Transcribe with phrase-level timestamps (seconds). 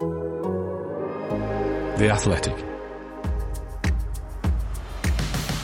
[0.00, 2.54] The Athletic.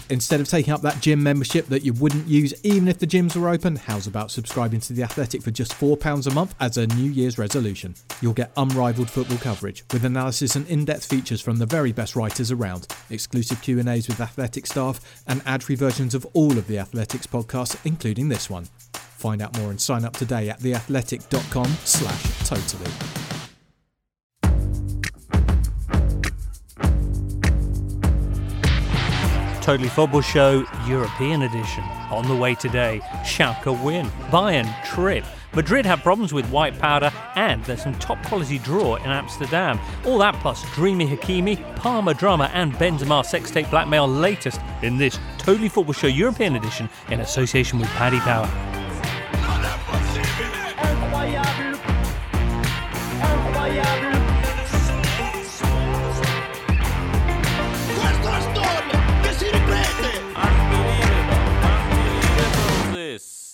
[0.08, 3.34] Instead of taking up that gym membership that you wouldn't use even if the gyms
[3.34, 6.86] were open, how's about subscribing to The Athletic for just £4 a month as a
[6.86, 7.94] New Year's resolution?
[8.20, 12.52] You'll get unrivaled football coverage with analysis and in-depth features from the very best writers
[12.52, 17.78] around, exclusive Q&As with Athletic staff and ad-free versions of all of The Athletic's podcasts
[17.86, 18.66] including this one.
[18.92, 23.15] Find out more and sign up today at theathletic.com slash totally.
[29.66, 31.82] Totally Football Show European Edition.
[32.12, 35.24] On the way today, Schalke win, Bayern trip.
[35.56, 39.80] Madrid have problems with white powder, and there's some top quality draw in Amsterdam.
[40.04, 45.68] All that plus Dreamy Hakimi, Parma drama, and Benzema sextape blackmail latest in this Totally
[45.68, 48.46] Football Show European Edition in association with Paddy Power.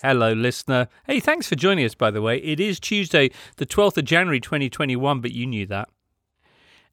[0.02, 0.88] Hello, listener.
[1.06, 2.38] Hey, thanks for joining us, by the way.
[2.38, 5.88] It is Tuesday, the 12th of January 2021, but you knew that.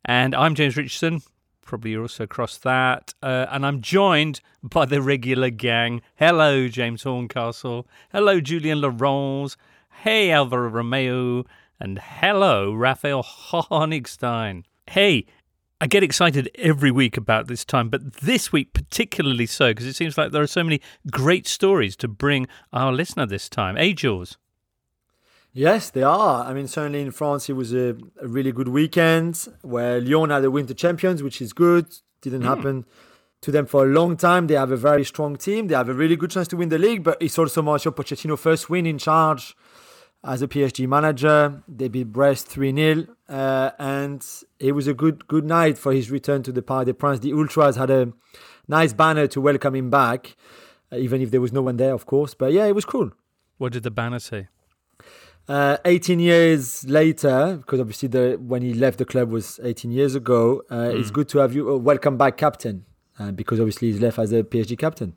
[0.06, 1.24] And I'm James Richardson.
[1.64, 3.16] Probably you're also across that.
[3.24, 6.04] Uh, and I'm joined by the regular gang.
[6.18, 7.88] Hello, James Horncastle.
[8.12, 9.58] Hello, Julien Laurens.
[10.04, 11.46] Hey, Alvaro Romeo.
[11.80, 14.66] And hello, Raphael Honigstein.
[14.86, 15.26] Hey,
[15.82, 19.96] I get excited every week about this time, but this week particularly so because it
[19.96, 23.78] seems like there are so many great stories to bring our listener this time.
[23.78, 24.38] Hey, Jules.
[25.54, 26.46] Yes, they are.
[26.46, 30.44] I mean, certainly in France, it was a, a really good weekend where Lyon had
[30.44, 31.88] the winter champions, which is good.
[32.22, 32.56] Didn't mm.
[32.56, 32.86] happen
[33.42, 34.48] to them for a long time.
[34.48, 35.68] They have a very strong team.
[35.68, 38.38] They have a really good chance to win the league, but it's also Mauricio Pochettino
[38.38, 39.56] first win in charge
[40.24, 41.64] as a PSG manager.
[41.68, 43.06] They beat Brest 3 0.
[43.28, 44.26] Uh, and
[44.60, 47.22] it was a good good night for his return to the Parc des Princes.
[47.22, 48.14] The Ultras had a
[48.68, 50.36] nice banner to welcome him back,
[50.92, 52.34] uh, even if there was no one there, of course.
[52.34, 53.12] But yeah, it was cool.
[53.58, 54.48] What did the banner say?
[55.48, 60.14] Uh, 18 years later, because obviously the when he left the club was 18 years
[60.14, 61.00] ago, mm.
[61.00, 62.86] it's good to have you uh, welcome back, captain,
[63.18, 65.16] uh, because obviously he's left as a PSG captain.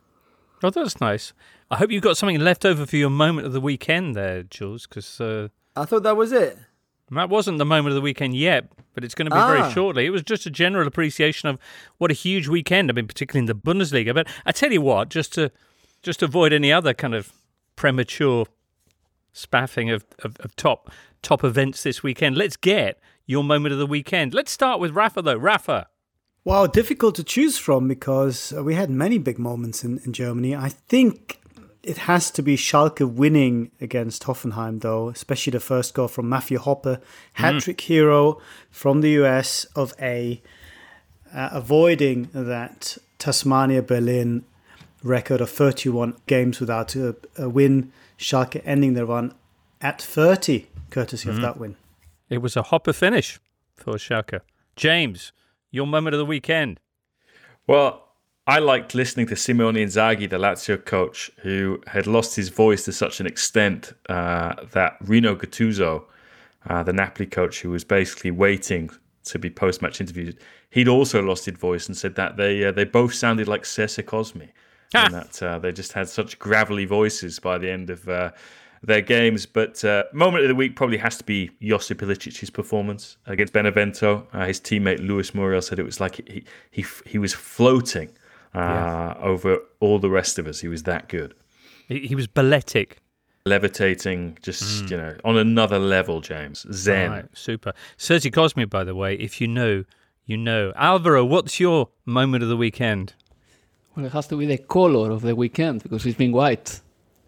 [0.63, 1.33] Oh, that's nice.
[1.71, 4.87] I hope you've got something left over for your moment of the weekend there, Jules,
[4.87, 5.21] because.
[5.21, 6.59] Uh, I thought that was it.
[7.11, 9.47] That wasn't the moment of the weekend yet, but it's going to be ah.
[9.47, 10.07] very shortly.
[10.07, 11.59] It was just a general appreciation of
[11.99, 14.15] what a huge weekend, I mean, particularly in the Bundesliga.
[14.15, 15.51] But I tell you what, just to
[16.03, 17.33] just avoid any other kind of
[17.77, 18.47] premature
[19.33, 20.91] spaffing of, of, of top
[21.23, 24.35] top events this weekend, let's get your moment of the weekend.
[24.35, 25.37] Let's start with Rafa, though.
[25.37, 25.89] Rafa.
[26.45, 30.57] Well, difficult to choose from because we had many big moments in, in Germany.
[30.57, 31.41] I think
[31.83, 36.59] it has to be Schalke winning against Hoffenheim, though, especially the first goal from Matthew
[36.59, 37.01] Hoppe,
[37.35, 37.83] hat trick mm.
[37.83, 40.43] hero from the US of A,
[41.33, 44.45] uh, avoiding that Tasmania Berlin
[45.03, 47.93] record of 31 games without a, a, win.
[48.19, 49.35] Schalke ending their run
[49.81, 51.33] at 30, courtesy mm.
[51.33, 51.77] of that win.
[52.29, 53.41] It was a Hopper finish
[53.75, 54.41] for Schalke.
[54.77, 55.33] James
[55.73, 56.79] your moment of the weekend?
[57.67, 58.09] Well,
[58.47, 62.93] I liked listening to Simone Inzaghi, the Lazio coach, who had lost his voice to
[62.93, 66.05] such an extent uh, that Rino Gattuso,
[66.69, 68.91] uh, the Napoli coach, who was basically waiting
[69.25, 70.39] to be post-match interviewed,
[70.71, 73.97] he'd also lost his voice and said that they uh, they both sounded like Serse
[73.99, 74.49] Cosmi,
[74.93, 78.33] and that uh, they just had such gravelly voices by the end of uh,
[78.83, 79.47] their games.
[79.47, 84.27] But uh, moment of the week probably has to be Josip Ilicic's performance against Benevento.
[84.33, 88.09] Uh, his teammate Luis Muriel said it was like he he he was floating
[88.55, 89.15] uh, yeah.
[89.21, 90.61] over all the rest of us.
[90.61, 91.35] He was that good.
[91.89, 92.99] He, he was balletic.
[93.45, 94.91] Levitating, just mm.
[94.93, 96.65] you know, on another level, James.
[96.73, 97.73] Zen, right, super.
[97.97, 99.85] Serse Cosmi, by the way, if you know,
[100.27, 100.73] you know.
[100.77, 103.15] Alvaro, what's your moment of the weekend?
[103.97, 106.81] Well, it has to be the color of the weekend because it's been white.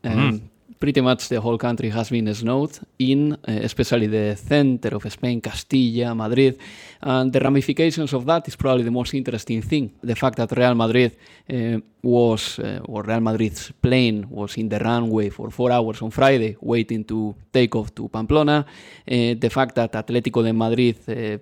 [0.04, 0.48] And mm
[0.84, 5.40] pretty much the whole country has been snowed in, uh, especially the center of Spain,
[5.40, 6.58] Castilla, Madrid.
[7.00, 9.92] And the ramifications of that is probably the most interesting thing.
[10.02, 11.16] The fact that Real Madrid
[11.48, 16.10] uh, was, uh, or Real Madrid's plane was in the runway for four hours on
[16.10, 18.66] Friday, waiting to take off to Pamplona.
[19.10, 20.96] Uh, the fact that Atletico de Madrid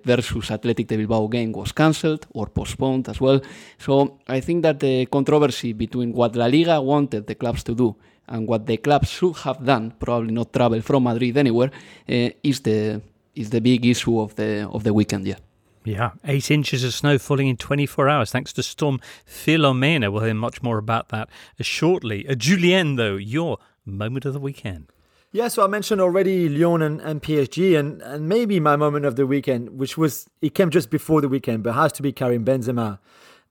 [0.05, 3.41] versus Athletic de Bilbao game was cancelled or postponed as well.
[3.77, 7.97] So I think that the controversy between what La Liga wanted the clubs to do
[8.27, 11.71] and what the clubs should have done, probably not travel from Madrid anywhere,
[12.09, 13.01] uh, is the
[13.35, 15.27] is the big issue of the of the weekend.
[15.27, 15.37] Yeah.
[15.85, 20.09] Yeah, eight inches of snow falling in 24 hours thanks to Storm Filomena.
[20.13, 21.27] We'll hear much more about that
[21.59, 22.25] shortly.
[22.25, 24.93] Uh, Julien, though, your moment of the weekend.
[25.33, 29.15] Yeah, so I mentioned already Lyon and, and PSG, and, and maybe my moment of
[29.15, 32.45] the weekend, which was, it came just before the weekend, but has to be Karim
[32.45, 32.99] Benzema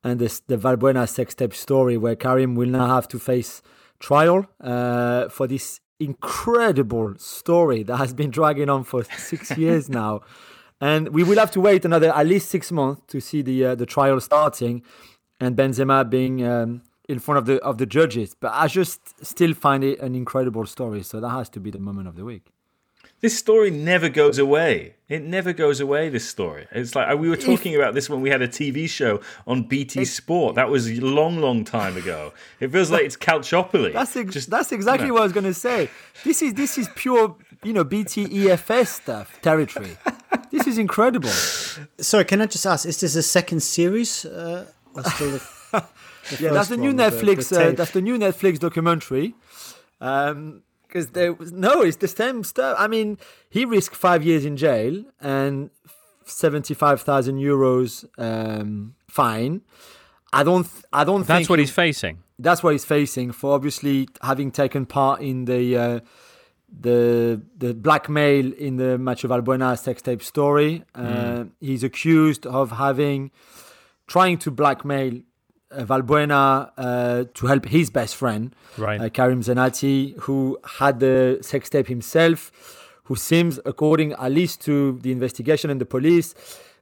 [0.04, 3.62] and this, the Valbuena sex tape story, where Karim will now have to face
[4.02, 10.20] trial uh, for this incredible story that has been dragging on for six years now
[10.82, 13.74] and we will have to wait another at least six months to see the uh,
[13.76, 14.82] the trial starting,
[15.40, 18.34] and Benzema being um, in front of the of the judges.
[18.38, 21.04] But I just still find it an incredible story.
[21.04, 22.52] So that has to be the moment of the week.
[23.22, 24.96] This story never goes away.
[25.08, 26.08] It never goes away.
[26.08, 26.66] This story.
[26.72, 30.04] It's like we were talking about this when we had a TV show on BT
[30.04, 30.56] Sport.
[30.56, 32.32] That was a long, long time ago.
[32.58, 33.92] It feels like it's Calciopoli.
[33.98, 35.14] That's ex- Just, that's exactly you know.
[35.14, 35.88] what I was going to say.
[36.24, 39.96] This is this is pure, you know, BT EFS stuff territory.
[40.50, 41.28] this is incredible.
[41.28, 42.86] Sorry, can I just ask?
[42.86, 44.24] Is this a second series?
[44.24, 45.02] Uh, the,
[45.70, 45.84] the
[46.40, 47.50] yeah, that's the new Netflix.
[47.50, 49.34] The, uh, that's the new Netflix documentary.
[50.00, 52.76] Um, because there was no, it's the same stuff.
[52.78, 53.18] I mean,
[53.48, 55.70] he risked five years in jail and
[56.24, 59.62] seventy-five thousand euros um, fine.
[60.32, 61.26] I don't, I don't.
[61.26, 62.22] That's what he, he's facing.
[62.38, 66.00] That's what he's facing for obviously having taken part in the uh,
[66.80, 70.84] the the blackmail in the Mathieu Valbuena sex tape story.
[70.94, 71.50] Uh, mm.
[71.60, 73.30] He's accused of having
[74.06, 75.20] trying to blackmail uh,
[75.78, 79.00] Valbuena uh, to help his best friend, right.
[79.00, 82.50] uh, Karim Zenati, who had the sex tape himself,
[83.04, 86.34] who seems, according at least to the investigation and the police,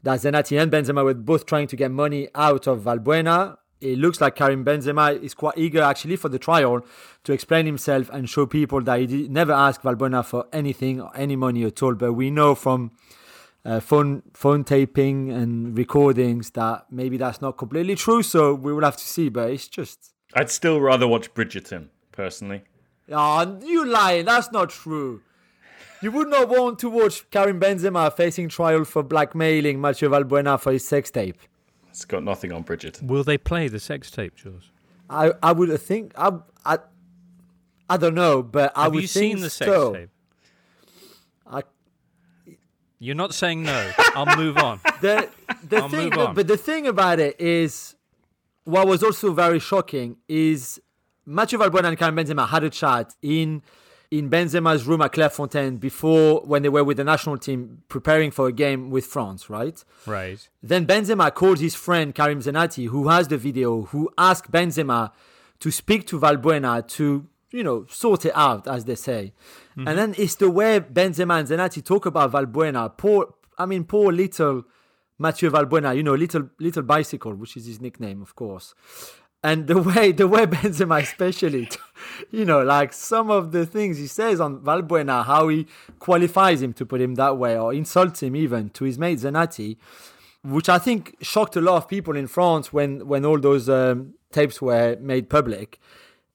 [0.03, 3.57] that Zenati and Benzema were both trying to get money out of Valbuena.
[3.81, 6.85] It looks like Karim Benzema is quite eager actually for the trial
[7.25, 11.37] to explain himself and show people that he never asked Valbuena for anything or any
[11.37, 11.95] money at all.
[11.95, 12.93] But we know from
[13.65, 18.23] uh, phone phone taping and recordings that maybe that's not completely true.
[18.23, 19.29] So we will have to see.
[19.29, 20.13] But it's just.
[20.35, 22.63] I'd still rather watch Bridgerton personally.
[23.11, 24.25] Oh, you lying!
[24.27, 25.23] That's not true.
[26.03, 30.73] You would not want to watch Karim Benzema facing trial for blackmailing Mathieu Valbuena for
[30.73, 31.37] his sex tape.
[31.91, 33.09] It's got nothing on Bridgerton.
[33.09, 34.71] Will they play the sex tape, Jules?
[35.11, 36.79] I I would think I I,
[37.91, 39.93] I don't know, but Have I would you seen the sex so.
[39.95, 40.11] tape?
[43.01, 43.91] You're not saying no.
[44.15, 44.81] I'll move on.
[45.01, 45.31] The
[45.67, 46.35] the I'll thing, move on.
[46.35, 47.97] but the thing about it is,
[48.65, 50.79] what was also very shocking is
[51.25, 53.63] Mathieu Valbuena and Karim Benzema had a chat in
[54.11, 58.49] in Benzema's room at Clairefontaine before when they were with the national team preparing for
[58.49, 59.83] a game with France, right?
[60.05, 60.47] Right.
[60.63, 65.13] Then Benzema called his friend Karim Zenati, who has the video, who asked Benzema
[65.61, 69.33] to speak to Valbuena to you know, sort it out, as they say.
[69.73, 69.89] Mm-hmm.
[69.89, 72.97] And then it's the way Benzema and Zenati talk about Valbuena.
[72.97, 74.65] Poor, I mean, poor little
[75.19, 78.75] Mathieu Valbuena, you know, little little bicycle, which is his nickname, of course.
[79.43, 81.69] And the way the way Benzema, especially,
[82.31, 85.67] you know, like some of the things he says on Valbuena, how he
[85.99, 89.77] qualifies him to put him that way, or insults him even to his mate Zenati,
[90.45, 94.15] which I think shocked a lot of people in France when when all those um,
[94.33, 95.81] tapes were made public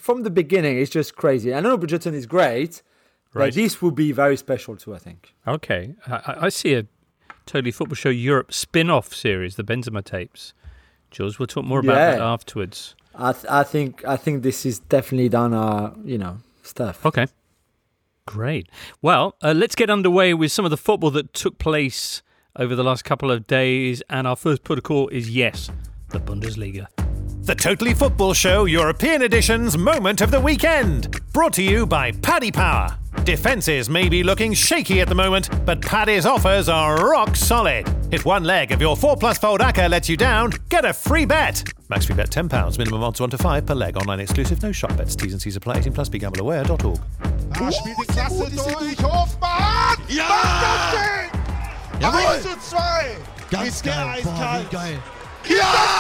[0.06, 1.52] from the beginning, it's just crazy.
[1.52, 2.84] I know Bridgerton is great,
[3.34, 3.48] right.
[3.48, 5.34] but this will be very special too, I think.
[5.48, 5.96] Okay.
[6.06, 6.86] I, I see a
[7.48, 10.54] Totally Football Show Europe spin off series, the Benzema tapes.
[11.10, 12.12] Jules, we'll talk more about yeah.
[12.12, 12.96] that afterwards.
[13.16, 17.04] I, th- I think I think this is definitely done our you know stuff.
[17.04, 17.26] Okay,
[18.28, 18.70] great.
[19.02, 22.22] Well, uh, let's get underway with some of the football that took place
[22.56, 25.72] over the last couple of days, and our first protocol is yes,
[26.10, 26.95] the Bundesliga.
[27.46, 31.22] The Totally Football Show European Edition's Moment of the Weekend.
[31.32, 32.98] Brought to you by Paddy Power.
[33.24, 37.88] Defences may be looking shaky at the moment, but Paddy's offers are rock solid.
[38.12, 41.26] If one leg of your 4 plus fold ACCA lets you down, get a free
[41.26, 41.64] bet.
[41.88, 44.98] Max free bet £10, minimum odds 1 to 5 per leg, online exclusive, no shop
[44.98, 47.00] bets, T's and C's apply, 18 plus begambleaware.org.
[47.54, 49.98] Ah, spielt die Klasse durch, Hofmann!
[50.10, 50.28] Ja!
[52.00, 52.56] Macht das Ding!
[52.56, 53.18] 1 zu 2!
[53.52, 53.94] Ganz Ist geil.
[53.96, 54.72] der eiskalt!
[54.72, 55.00] Boah, geil.
[55.50, 55.96] Ja!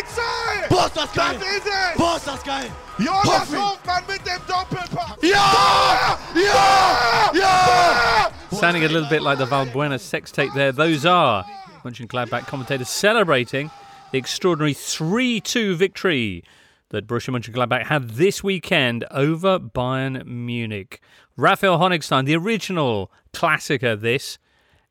[0.00, 0.66] Das Tor 2 geil!
[0.68, 1.36] Boah, ist das geil!
[1.38, 1.96] Das ist es!
[1.96, 2.70] Boah, ist das geil!
[2.98, 3.60] Jonas Hoffmann.
[3.60, 5.16] Hofmann mit dem Doppelpass!
[5.22, 6.18] Ja!
[6.34, 7.30] Ja!
[7.34, 8.30] Ja!
[8.50, 10.72] Sounding a little bit like the Valbuena sextate there.
[10.72, 11.44] Those are
[11.84, 13.70] Mönchengladbach commentators celebrating
[14.12, 16.42] the extraordinary 3 2 victory
[16.90, 21.00] that Borussia Mönchengladbach had this weekend over Bayern Munich.
[21.36, 24.38] Raphael Honigstein, the original Klassiker, this,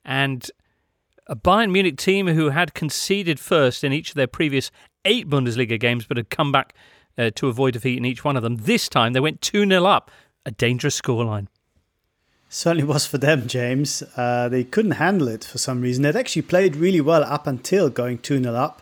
[0.06, 0.50] and
[1.30, 4.72] a Bayern Munich team who had conceded first in each of their previous
[5.06, 6.74] eight Bundesliga games but had come back
[7.18, 8.58] uh, to avoid defeat in each one of them.
[8.58, 10.12] This time they went 2 0 up,
[10.46, 11.48] a dangerous scoreline.
[12.50, 14.04] Certainly was for them, James.
[14.16, 16.04] Uh, they couldn't handle it for some reason.
[16.04, 18.82] They'd actually played really well up until going 2 0 up.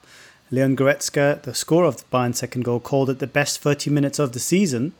[0.51, 4.19] Leon Goretzka, the scorer of the Bayern second goal, called it the best 30 minutes
[4.19, 4.93] of the season.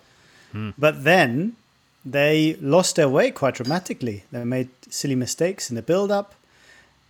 [0.78, 1.58] But then
[2.06, 4.24] they lost their way quite dramatically.
[4.32, 6.34] They made silly mistakes in the build up.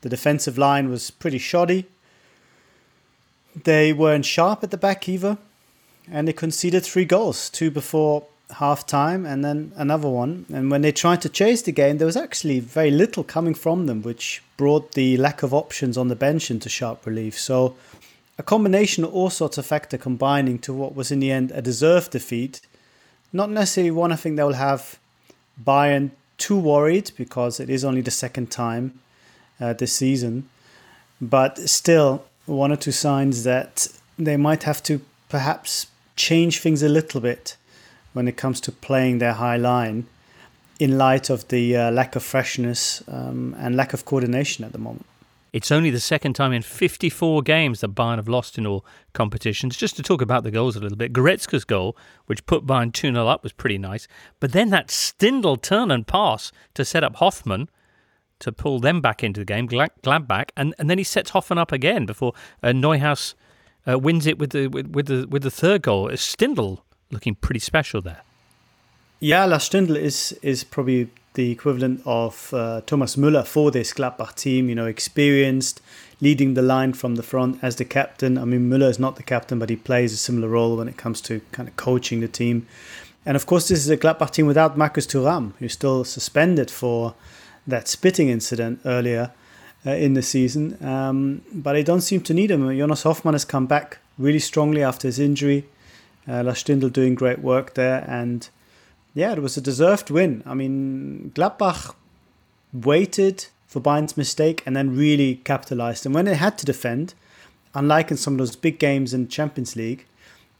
[0.01, 1.87] The defensive line was pretty shoddy.
[3.63, 5.37] They weren't sharp at the back either.
[6.11, 10.45] And they conceded three goals two before half time and then another one.
[10.53, 13.87] And when they tried to chase the game, there was actually very little coming from
[13.87, 17.39] them, which brought the lack of options on the bench into sharp relief.
[17.39, 17.75] So,
[18.37, 21.61] a combination of all sorts of factors combining to what was in the end a
[21.61, 22.61] deserved defeat.
[23.31, 24.99] Not necessarily one I think they'll have
[25.61, 28.99] Bayern too worried because it is only the second time
[29.59, 30.49] uh, this season,
[31.21, 36.89] but still one or two signs that they might have to perhaps change things a
[36.89, 37.57] little bit
[38.13, 40.07] when it comes to playing their high line
[40.79, 44.77] in light of the uh, lack of freshness um, and lack of coordination at the
[44.77, 45.05] moment.
[45.53, 49.77] It's only the second time in 54 games that Bayern have lost in all competitions.
[49.77, 51.95] Just to talk about the goals a little bit, Goretzka's goal,
[52.25, 54.05] which put Bayern 2 0 up, was pretty nice.
[54.41, 57.69] But then that Stindl turn and pass to set up Hofmann
[58.39, 61.57] to pull them back into the game, Glad- Gladbach, and, and then he sets Hofmann
[61.57, 63.33] up again before uh, Neuhaus
[63.87, 66.09] uh, wins it with the with, with the with the third goal.
[66.09, 66.79] It's Stindl
[67.11, 68.21] looking pretty special there.
[69.19, 74.35] Yeah, Lars Stindl is is probably the equivalent of uh, Thomas Müller for this Gladbach
[74.35, 74.69] team.
[74.69, 75.81] You know, experienced,
[76.19, 78.37] leading the line from the front as the captain.
[78.37, 80.97] I mean, Müller is not the captain, but he plays a similar role when it
[80.97, 82.67] comes to kind of coaching the team.
[83.25, 87.15] And of course, this is a Gladbach team without Marcus Thuram, who's still suspended for
[87.67, 89.31] that spitting incident earlier
[89.85, 90.83] uh, in the season.
[90.85, 92.77] Um, but they don't seem to need him.
[92.77, 95.65] Jonas Hofmann has come back really strongly after his injury.
[96.27, 98.49] Uh, Lars Stindl doing great work there, and
[99.13, 100.41] yeah, it was a deserved win.
[100.45, 101.93] I mean, Gladbach
[102.73, 106.05] waited for Bayern's mistake and then really capitalized.
[106.05, 107.13] And when they had to defend,
[107.75, 110.05] unlike in some of those big games in Champions League,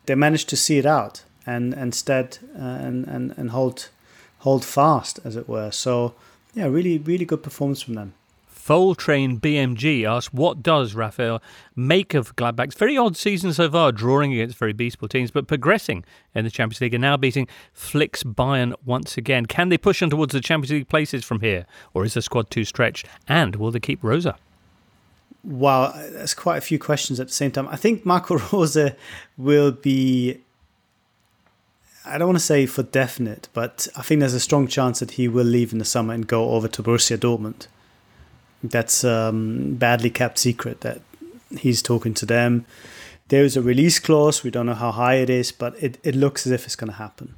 [0.05, 3.89] they managed to see it out and instead uh, and, and and hold
[4.39, 5.71] hold fast, as it were.
[5.71, 6.13] So
[6.55, 8.13] yeah, really really good performance from them.
[8.65, 11.39] Foal Train BMG asks, what does Raphael
[11.75, 16.03] make of Gladbach's very odd season so far, drawing against very beastful teams, but progressing
[16.33, 19.45] in the Champions League and now beating Flicks Bayern once again?
[19.45, 22.49] Can they push on towards the Champions League places from here, or is the squad
[22.49, 23.05] too stretched?
[23.27, 24.25] And will they keep Rose?
[25.43, 27.67] Wow, uh, there's quite a few questions at the same time.
[27.67, 28.77] I think Marco Rose
[29.37, 30.41] will be.
[32.05, 35.11] I don't want to say for definite, but I think there's a strong chance that
[35.11, 37.67] he will leave in the summer and go over to Borussia Dortmund.
[38.63, 41.01] That's um, badly kept secret that
[41.57, 42.65] he's talking to them.
[43.29, 44.43] There's a release clause.
[44.43, 46.91] We don't know how high it is, but it, it looks as if it's going
[46.91, 47.35] to happen.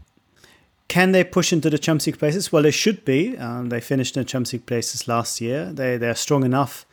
[0.88, 2.52] Can they push into the Champions League places?
[2.52, 3.38] Well, they should be.
[3.38, 5.66] Um, they finished in the Champions League places last year.
[5.66, 6.86] They they're strong enough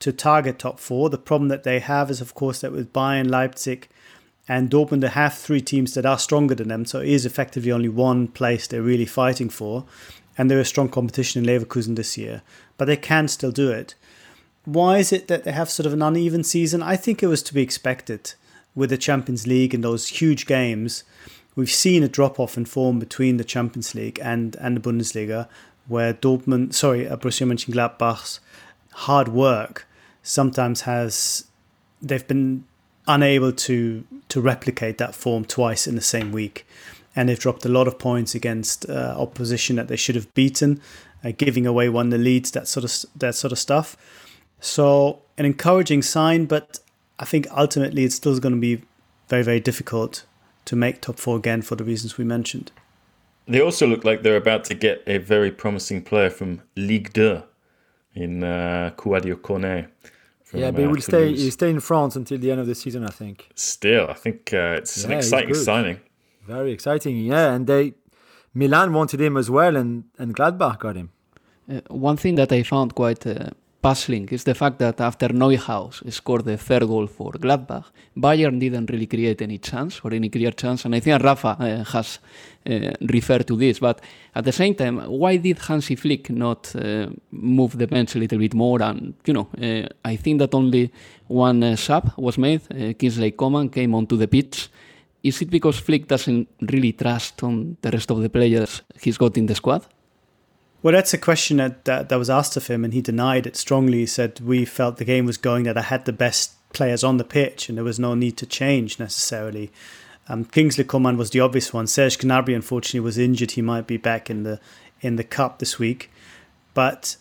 [0.00, 1.10] to target top four.
[1.10, 3.88] The problem that they have is, of course, that with Bayern, Leipzig,
[4.48, 6.84] and Dortmund, have three teams that are stronger than them.
[6.84, 9.84] So it is effectively only one place they're really fighting for.
[10.36, 12.42] And there is strong competition in Leverkusen this year,
[12.78, 13.94] but they can still do it.
[14.64, 16.82] Why is it that they have sort of an uneven season?
[16.82, 18.34] I think it was to be expected
[18.74, 21.04] with the Champions League and those huge games.
[21.54, 25.48] We've seen a drop off in form between the Champions League and, and the Bundesliga,
[25.86, 28.40] where Dortmund, sorry, uh, Borussia Mönchengladbach's
[28.92, 29.86] hard work
[30.22, 31.46] sometimes has
[32.00, 32.64] they've been
[33.06, 36.66] unable to to replicate that form twice in the same week,
[37.14, 40.80] and they've dropped a lot of points against uh, opposition that they should have beaten,
[41.24, 43.96] uh, giving away one the leads, that sort of that sort of stuff.
[44.60, 46.80] So an encouraging sign, but
[47.18, 48.82] I think ultimately it's still going to be
[49.28, 50.24] very very difficult
[50.64, 52.70] to make top four again for the reasons we mentioned.
[53.46, 57.42] They also look like they're about to get a very promising player from Ligue 2
[58.14, 59.88] in uh, Kouadio Kone.
[60.52, 61.24] From, yeah, but he uh, will stay.
[61.24, 61.40] Toulouse.
[61.40, 63.48] He stay in France until the end of the season, I think.
[63.54, 66.00] Still, I think uh, it's an Yeah, he's exciting signing.
[66.46, 67.52] Very exciting, yeah.
[67.54, 67.94] And they,
[68.54, 71.10] Milan wanted him as well, and and Gladbach got him.
[71.70, 73.50] Uh, one thing that I found quite uh,
[73.82, 77.84] puzzling is the fact that after Neuhaus scored the third goal for Gladbach,
[78.16, 80.84] Bayern didn't really create any chance or any clear chance.
[80.84, 82.20] And I think Rafa uh, has
[82.64, 83.80] uh, referred to this.
[83.80, 84.00] But
[84.34, 88.38] at the same time, why did Hansi Flick not uh, move the bench a little
[88.38, 88.80] bit more?
[88.82, 90.92] And, you know, uh, I think that only
[91.26, 92.62] one uh, sub was made.
[92.70, 94.68] Uh, Kingsley Coman came onto the pitch.
[95.24, 99.36] Is it because Flick doesn't really trust on the rest of the players he's got
[99.36, 99.86] in the squad?
[100.82, 103.56] Well, that's a question that, that, that was asked of him, and he denied it
[103.56, 103.98] strongly.
[103.98, 107.18] He said, We felt the game was going, that I had the best players on
[107.18, 109.70] the pitch, and there was no need to change necessarily.
[110.28, 111.86] Um, Kingsley Coman was the obvious one.
[111.86, 113.52] Serge Gnabry, unfortunately, was injured.
[113.52, 114.60] He might be back in the
[115.00, 116.10] in the cup this week,
[116.74, 117.16] but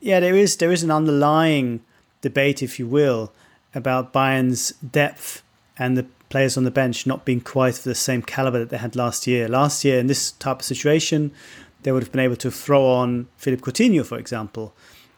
[0.00, 1.80] yeah, there is there is an underlying
[2.22, 3.32] debate, if you will,
[3.74, 5.42] about Bayern's depth
[5.78, 8.78] and the players on the bench not being quite of the same caliber that they
[8.78, 9.48] had last year.
[9.48, 11.32] Last year, in this type of situation,
[11.82, 14.74] they would have been able to throw on Philippe Coutinho, for example.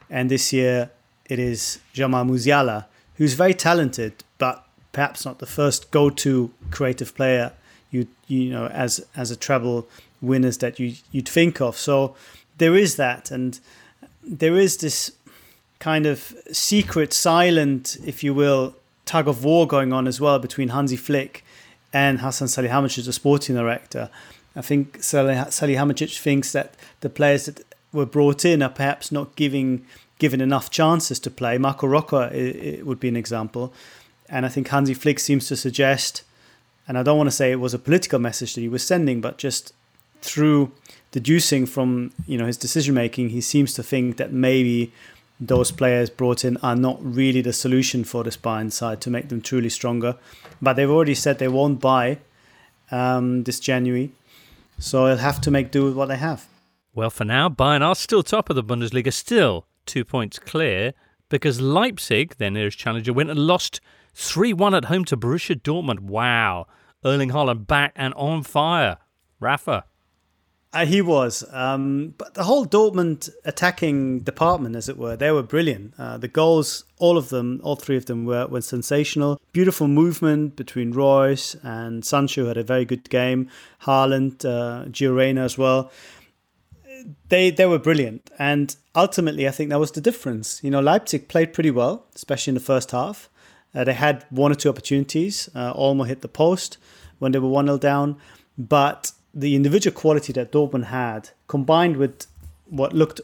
[0.08, 0.90] And this year
[1.26, 7.52] it is Jamal Musiala, who's very talented, but perhaps not the first go-to creative player
[7.90, 9.86] you you know as as a treble
[10.20, 11.76] winners that you you'd think of.
[11.76, 12.16] So
[12.58, 13.58] there is that, and
[14.22, 15.12] there is this
[15.78, 20.68] kind of secret, silent, if you will, tug of war going on as well between
[20.68, 21.44] Hansi Flick
[21.92, 24.08] and Hassan Salihamidzic, the sporting director.
[24.54, 29.84] I think Salihamidzic thinks that the players that were brought in are perhaps not giving
[30.18, 31.58] given enough chances to play.
[31.58, 33.72] Marc Roca it, would be an example,
[34.28, 36.22] and I think Hansi Flick seems to suggest,
[36.86, 39.20] and I don't want to say it was a political message that he was sending,
[39.20, 39.72] but just
[40.20, 40.70] through
[41.10, 44.92] deducing from you know his decision making, he seems to think that maybe
[45.40, 49.28] those players brought in are not really the solution for the Bayern side to make
[49.28, 50.16] them truly stronger.
[50.60, 52.18] But they've already said they won't buy
[52.92, 54.12] um, this January.
[54.82, 56.48] So they'll have to make do with what they have.
[56.92, 60.92] Well, for now, Bayern are still top of the Bundesliga, still two points clear,
[61.28, 63.80] because Leipzig, their nearest challenger, went and lost
[64.14, 66.00] 3 1 at home to Borussia Dortmund.
[66.00, 66.66] Wow.
[67.04, 68.98] Erling Haaland back and on fire.
[69.38, 69.84] Rafa.
[70.74, 71.44] Uh, he was.
[71.52, 75.92] Um, but the whole Dortmund attacking department, as it were, they were brilliant.
[75.98, 79.38] Uh, the goals, all of them, all three of them were, were sensational.
[79.52, 83.50] Beautiful movement between Reus and Sancho had a very good game.
[83.82, 85.92] Haaland, uh, as well.
[87.28, 88.30] They, they were brilliant.
[88.38, 90.64] And ultimately, I think that was the difference.
[90.64, 93.28] You know, Leipzig played pretty well, especially in the first half.
[93.74, 95.50] Uh, they had one or two opportunities.
[95.54, 96.78] Uh, Olmo hit the post
[97.18, 98.16] when they were 1 0 down.
[98.56, 102.26] But the individual quality that Dortmund had, combined with
[102.66, 103.20] what looked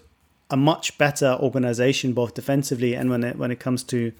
[0.50, 4.12] a much better organization, both defensively and when it when it comes to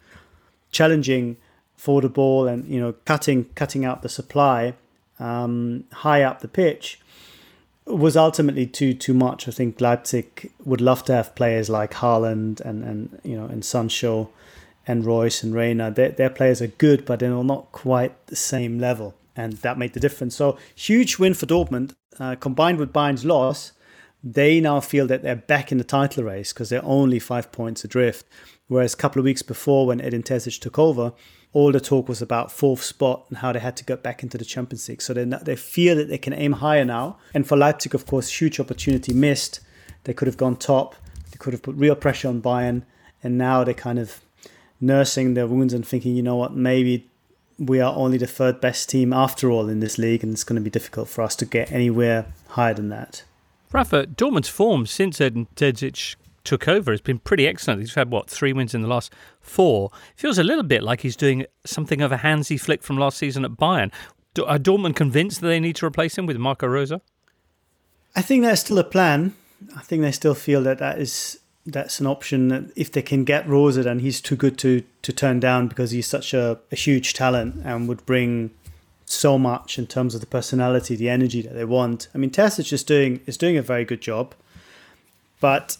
[0.71, 1.37] challenging
[1.77, 4.75] for the ball and you know cutting cutting out the supply
[5.19, 7.01] um, high up the pitch,
[7.87, 9.49] was ultimately too too much.
[9.49, 13.65] I think Leipzig would love to have players like Haaland and and you know and
[13.65, 14.29] Sancho
[14.87, 15.91] and Reus and Reyna.
[15.91, 19.93] Their, their players are good, but they're not quite the same level and that made
[19.93, 20.35] the difference.
[20.35, 23.73] So huge win for Dortmund, uh, combined with Bayern's loss.
[24.23, 27.85] They now feel that they're back in the title race because they're only five points
[27.85, 28.27] adrift.
[28.67, 31.13] Whereas a couple of weeks before, when Edin Terzic took over,
[31.53, 34.37] all the talk was about fourth spot and how they had to get back into
[34.37, 35.01] the Champions League.
[35.01, 37.19] So they they feel that they can aim higher now.
[37.33, 39.61] And for Leipzig, of course, huge opportunity missed.
[40.03, 40.97] They could have gone top.
[41.31, 42.83] They could have put real pressure on Bayern,
[43.23, 44.21] and now they're kind of
[44.81, 47.08] nursing their wounds and thinking, you know what, maybe
[47.59, 50.57] we are only the third best team after all in this league, and it's going
[50.57, 53.25] to be difficult for us to get anywhere higher than that.
[53.73, 57.81] Rafa, Dortmund's form since Edin Terzic took over has been pretty excellent.
[57.81, 59.91] He's had, what, three wins in the last four.
[60.17, 63.45] Feels a little bit like he's doing something of a Hansi Flick from last season
[63.45, 63.93] at Bayern.
[64.47, 66.93] Are Dortmund convinced that they need to replace him with Marco Rose?
[68.15, 69.35] I think there's still a plan.
[69.77, 71.41] I think they still feel that that is
[71.73, 75.39] that's an option if they can get Rose and he's too good to to turn
[75.39, 78.51] down because he's such a, a huge talent and would bring
[79.05, 82.09] so much in terms of the personality, the energy that they want.
[82.15, 84.35] I mean, Tess is just doing is doing a very good job,
[85.41, 85.77] but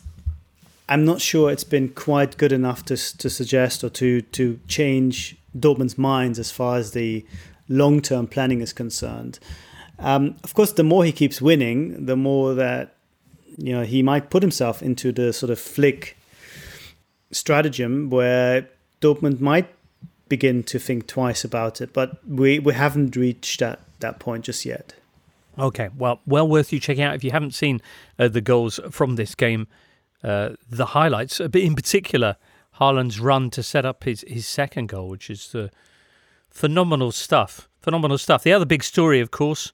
[0.89, 5.37] I'm not sure it's been quite good enough to to suggest or to to change
[5.59, 7.25] Dortmund's minds as far as the
[7.69, 9.39] long term planning is concerned.
[9.99, 12.95] Um, of course, the more he keeps winning, the more that
[13.59, 16.17] you know he might put himself into the sort of flick
[17.31, 18.69] stratagem where
[19.01, 19.69] Dortmund might
[20.29, 24.65] begin to think twice about it, but we, we haven't reached that, that point just
[24.65, 24.95] yet.
[25.59, 27.81] Okay, well, well worth you checking out if you haven't seen
[28.19, 29.67] uh, the goals from this game,
[30.23, 32.37] uh, the highlights, but in particular,
[32.79, 35.71] Haaland's run to set up his, his second goal, which is the
[36.51, 37.69] phenomenal stuff.
[37.81, 38.43] Phenomenal stuff.
[38.43, 39.73] The other big story, of course,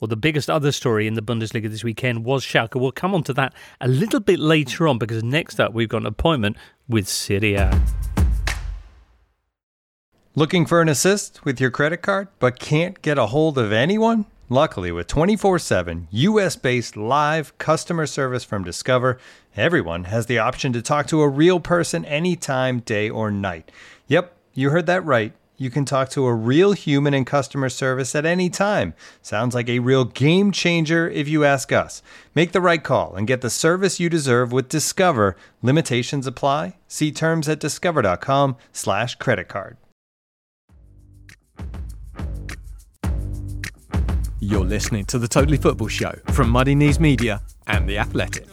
[0.00, 2.80] well, the biggest other story in the Bundesliga this weekend was Schalke.
[2.80, 6.02] We'll come on to that a little bit later on because next up we've got
[6.02, 6.56] an appointment
[6.88, 7.82] with Serie A.
[10.36, 14.26] Looking for an assist with your credit card but can't get a hold of anyone?
[14.48, 19.18] Luckily, with 24 7 US based live customer service from Discover,
[19.56, 23.70] everyone has the option to talk to a real person anytime, day or night.
[24.06, 25.32] Yep, you heard that right.
[25.60, 28.94] You can talk to a real human in customer service at any time.
[29.20, 32.00] Sounds like a real game changer if you ask us.
[32.32, 35.36] Make the right call and get the service you deserve with Discover.
[35.60, 36.76] Limitations apply.
[36.86, 39.76] See terms at discover.com/slash credit card.
[44.38, 48.46] You're listening to the Totally Football Show from Muddy Knees Media and The Athletic.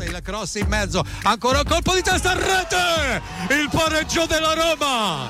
[0.00, 5.28] Il cross in mezzo, ancora un colpo di testa a rete, il pareggio della Roma,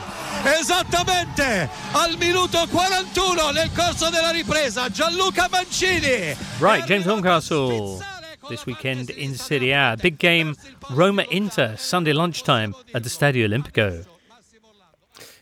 [0.59, 6.35] esattamente al minuto 41 nel corso della ripresa, Gianluca Mancini.
[6.59, 8.11] Right, James Horncastle.
[8.49, 9.97] This weekend in Serie A.
[9.97, 10.55] Big game,
[10.91, 14.05] Roma Inter, Sunday lunchtime at the Stadio Olimpico.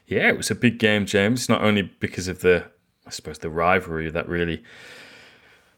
[0.07, 1.49] Yeah, it was a big game, James.
[1.49, 2.65] Not only because of the,
[3.07, 4.63] I suppose, the rivalry that really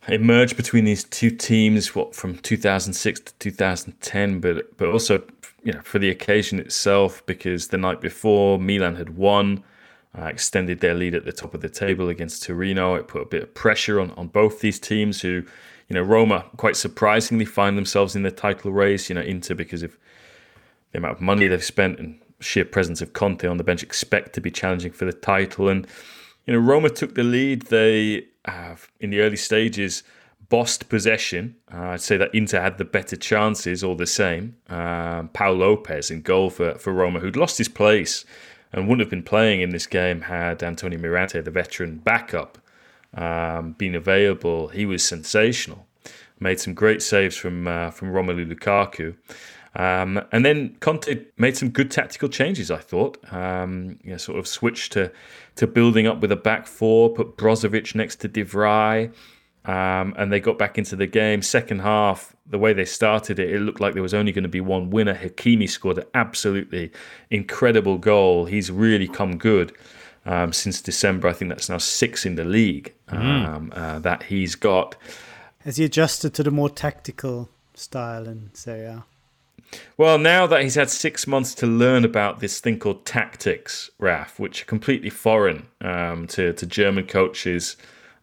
[0.08, 5.22] emerged between these two teams, what from 2006 to 2010, but but also
[5.62, 9.62] you know for the occasion itself, because the night before Milan had won,
[10.18, 12.94] uh, extended their lead at the top of the table against Torino.
[12.96, 15.44] It put a bit of pressure on on both these teams, who
[15.88, 19.08] you know Roma quite surprisingly find themselves in the title race.
[19.08, 19.96] You know Inter because of
[20.90, 24.32] the amount of money they've spent and sheer presence of Conte on the bench, expect
[24.34, 25.86] to be challenging for the title and.
[26.46, 27.62] You know, Roma took the lead.
[27.62, 30.02] They have, in the early stages,
[30.48, 31.57] bossed possession.
[31.72, 34.57] Uh, I'd say that Inter had the better chances all the same.
[34.68, 38.24] Um, Pau López in goal for, for Roma, who'd lost his place
[38.72, 42.59] and wouldn't have been playing in this game had Antonio Mirante, the veteran backup,
[43.14, 44.68] um, been available.
[44.68, 45.87] He was sensational.
[46.40, 49.14] Made some great saves from uh, from Romelu Lukaku.
[49.74, 53.16] Um, and then Conte made some good tactical changes, I thought.
[53.32, 55.11] Um, you know, sort of switched to,
[55.56, 59.12] to building up with a back four, put Brozovic next to De Vrij,
[59.64, 61.40] um, and they got back into the game.
[61.40, 64.48] Second half, the way they started it, it looked like there was only going to
[64.48, 65.14] be one winner.
[65.14, 66.92] Hakimi scored an absolutely
[67.30, 68.44] incredible goal.
[68.44, 69.72] He's really come good.
[70.24, 73.76] Um, since December, I think that's now six in the league mm.
[73.76, 74.94] uh, that he's got.
[75.61, 79.04] Has he adjusted to the more tactical style in Serie A?
[79.96, 84.38] Well, now that he's had six months to learn about this thing called tactics, Raf,
[84.38, 87.76] which are completely foreign um, to, to German coaches,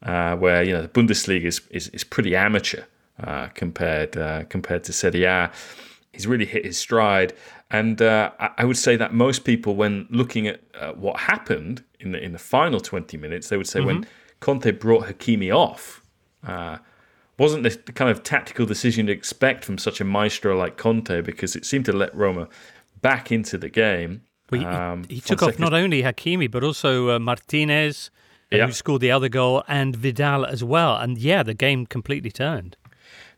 [0.03, 2.83] uh, where you know the Bundesliga is is, is pretty amateur
[3.23, 5.51] uh, compared uh, compared to Serie A.
[6.13, 7.33] He's really hit his stride,
[7.69, 12.11] and uh, I would say that most people, when looking at uh, what happened in
[12.11, 13.87] the in the final twenty minutes, they would say mm-hmm.
[13.87, 14.07] when
[14.39, 16.01] Conte brought Hakimi off
[16.45, 16.77] uh,
[17.39, 21.55] wasn't the kind of tactical decision to expect from such a maestro like Conte because
[21.55, 22.47] it seemed to let Roma
[23.01, 24.21] back into the game.
[24.51, 28.11] Well, he, um, he took off not only Hakimi but also uh, Martinez,
[28.51, 28.65] uh, yeah.
[28.65, 30.97] who scored the other goal, and Vidal as well.
[30.97, 32.75] And yeah, the game completely turned.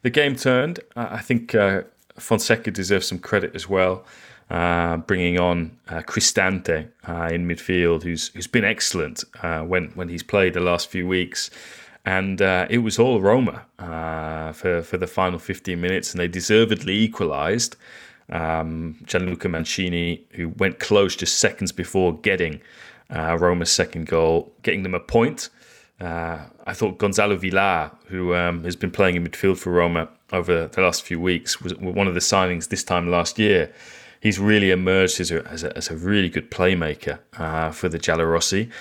[0.02, 0.80] The game turned.
[0.96, 1.84] I think uh,
[2.18, 4.06] Fonseca deserves some credit as well.
[4.50, 10.10] Uh, bringing on uh, Cristante uh, in midfield, who's who's been excellent uh, when when
[10.10, 11.50] he's played the last few weeks
[12.06, 16.28] and uh, it was all Roma uh, for for the final 15 minutes, and they
[16.28, 17.76] deservedly equalised.
[18.30, 22.62] Um, Gianluca Mancini, who went close just seconds before getting
[23.14, 25.50] uh, Roma's second goal, getting them a point.
[26.00, 30.68] Uh, I thought Gonzalo Villar, who um, has been playing in midfield for Roma over
[30.68, 33.72] the last few weeks, was one of the signings this time last year.
[34.20, 38.00] He's really emerged as a, as a, as a really good playmaker uh, for the
[38.00, 38.72] Giallorossi.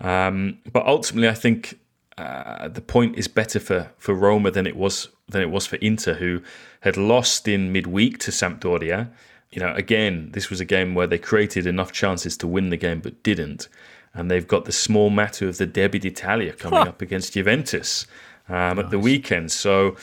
[0.00, 1.78] Um, but ultimately, I think
[2.18, 5.76] uh, the point is better for, for Roma than it was than it was for
[5.76, 6.42] Inter, who
[6.80, 9.10] had lost in midweek to Sampdoria.
[9.50, 12.76] You know, again, this was a game where they created enough chances to win the
[12.76, 13.68] game but didn't,
[14.14, 18.06] and they've got the small matter of the Derby d'Italia coming up against Juventus
[18.48, 18.78] um, nice.
[18.84, 19.52] at the weekend.
[19.52, 19.96] So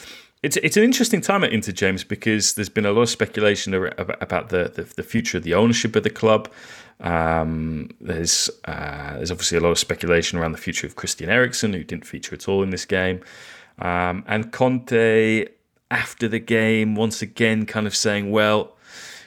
[0.46, 3.74] it's it's an interesting time at Inter James because there's been a lot of speculation
[3.74, 6.52] about the, the, the future of the ownership of the club.
[7.00, 11.74] Um, there's uh, there's obviously a lot of speculation around the future of Christian Eriksen,
[11.74, 13.22] who didn't feature at all in this game,
[13.80, 15.48] um, and Conte
[15.90, 18.76] after the game once again kind of saying, well,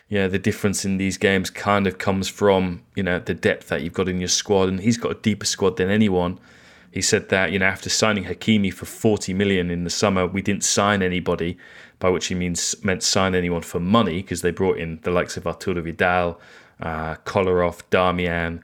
[0.09, 3.83] yeah, the difference in these games kind of comes from you know the depth that
[3.83, 6.39] you've got in your squad, and he's got a deeper squad than anyone.
[6.90, 10.42] He said that you know after signing Hakimi for 40 million in the summer, we
[10.42, 11.59] didn't sign anybody,
[11.98, 15.37] by which he means meant sign anyone for money because they brought in the likes
[15.37, 16.40] of Arturo Vidal,
[16.81, 18.62] uh, Kolarov, Darmian,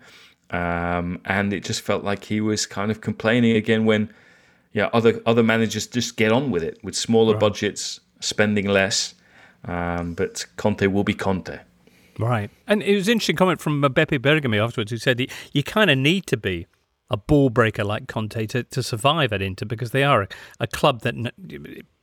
[0.51, 4.13] um, and it just felt like he was kind of complaining again when
[4.73, 7.41] yeah other other managers just get on with it with smaller right.
[7.41, 9.15] budgets, spending less.
[9.67, 11.59] Um, but Conte will be Conte.
[12.19, 12.51] Right.
[12.67, 15.99] And it was an interesting comment from Beppe Bergomi afterwards, who said you kind of
[15.99, 16.67] need to be
[17.15, 20.67] a ball breaker like Conte to, to survive at Inter because they are a, a
[20.67, 21.15] club that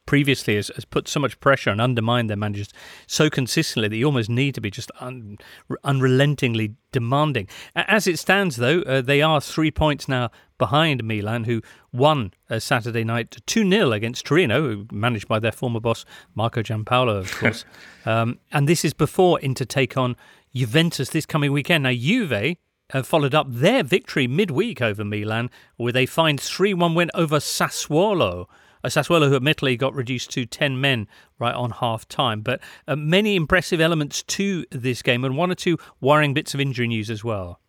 [0.06, 2.70] previously has, has, put so much pressure and undermined their managers
[3.08, 5.38] so consistently that you almost need to be just un,
[5.84, 7.48] unrelentingly demanding.
[7.76, 12.60] As it stands, though, uh, they are three points now behind Milan, who won uh,
[12.60, 17.66] Saturday night 2 0 against Torino, managed by their former boss, Marco Giampaolo, of course.
[18.06, 20.16] um, and this is before Inter take on
[20.54, 21.84] Juventus this coming weekend.
[21.84, 22.56] Now, Juve
[22.94, 27.38] uh, followed up their victory midweek over Milan with a fine 3 1 win over
[27.38, 28.48] Sassuolo.
[28.84, 32.42] A Sassuolo who admittedly got reduced to 10 men right on half time.
[32.42, 36.60] But uh, many impressive elements to this game and one or two worrying bits of
[36.60, 37.60] injury news as well.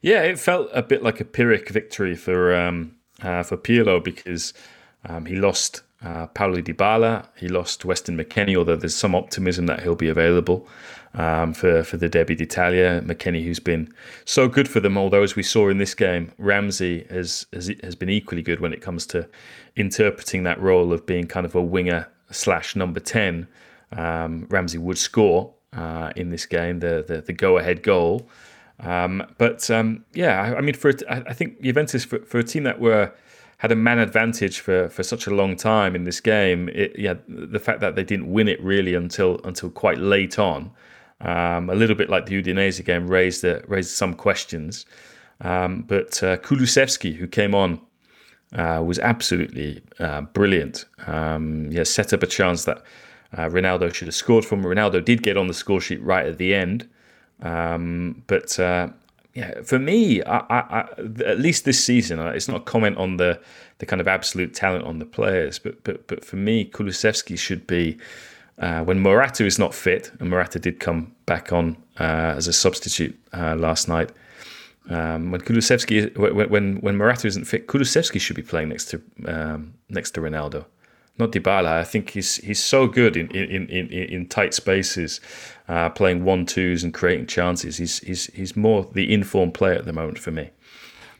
[0.00, 4.54] Yeah, it felt a bit like a Pyrrhic victory for um, uh, for Pirlo because
[5.04, 9.66] um, he lost uh, Paulo Dybala, he lost to Weston McKennie, although there's some optimism
[9.66, 10.68] that he'll be available
[11.14, 13.02] um, for for the Derby d'Italia.
[13.04, 13.92] McKennie, who's been
[14.24, 17.94] so good for them, although as we saw in this game, Ramsey has, has has
[17.94, 19.28] been equally good when it comes to
[19.74, 23.48] interpreting that role of being kind of a winger slash number ten.
[23.92, 28.28] Um, Ramsey would score uh, in this game, the the, the go ahead goal.
[28.80, 32.64] Um, but um, yeah, I, I, mean, for I think Juventus for, for a team
[32.64, 33.12] that were
[33.58, 36.68] had a man advantage for, for such a long time in this game.
[36.70, 40.70] It, yeah, the fact that they didn't win it really until until quite late on,
[41.20, 44.86] um, a little bit like the Udinese game, raised uh, raised some questions.
[45.40, 47.80] Um, but uh, Kulusevski, who came on,
[48.54, 50.84] uh, was absolutely uh, brilliant.
[51.06, 52.82] Um, yeah, set up a chance that
[53.36, 54.62] uh, Ronaldo should have scored from.
[54.62, 56.88] Ronaldo did get on the score sheet right at the end.
[57.42, 58.88] Um, but uh,
[59.36, 60.88] yeah, for me, I, I,
[61.26, 63.38] at least this season, it's not a comment on the
[63.78, 67.66] the kind of absolute talent on the players, but but but for me, Kulusevski should
[67.66, 67.98] be
[68.58, 72.52] uh, when Morata is not fit, and Morata did come back on uh, as a
[72.54, 74.10] substitute uh, last night.
[74.88, 79.02] Um, when Kulusevski, when, when when Morata isn't fit, Kulusevski should be playing next to
[79.26, 80.64] um, next to Ronaldo
[81.18, 81.68] not Dybala.
[81.68, 85.20] I think he's he's so good in in, in, in tight spaces,
[85.68, 87.78] uh, playing one twos and creating chances.
[87.78, 90.50] He's he's he's more the informed player at the moment for me.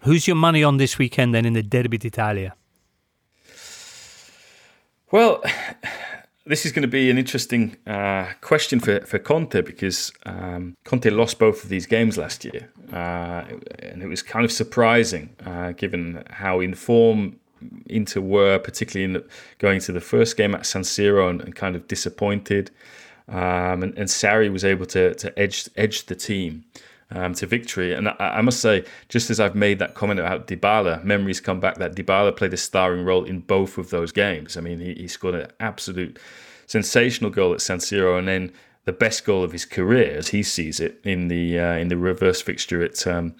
[0.00, 2.54] Who's your money on this weekend then in the Derby d'Italia?
[5.10, 5.42] Well,
[6.46, 11.10] this is going to be an interesting uh, question for, for Conte because um, Conte
[11.10, 12.70] lost both of these games last year.
[12.92, 13.44] Uh,
[13.80, 17.38] and it was kind of surprising uh, given how informed
[17.86, 19.24] Inter were, particularly in the,
[19.58, 22.70] going to the first game at San Siro and, and kind of disappointed.
[23.28, 26.64] Um, and, and Sarri was able to, to edge edge the team
[27.10, 27.92] um, to victory.
[27.92, 31.60] And I, I, must say, just as I've made that comment about Dybala, memories come
[31.60, 34.56] back that Dybala played a starring role in both of those games.
[34.56, 36.18] I mean, he, he scored an absolute
[36.66, 38.52] sensational goal at San Siro, and then
[38.84, 41.96] the best goal of his career, as he sees it, in the uh, in the
[41.96, 43.34] reverse fixture at um,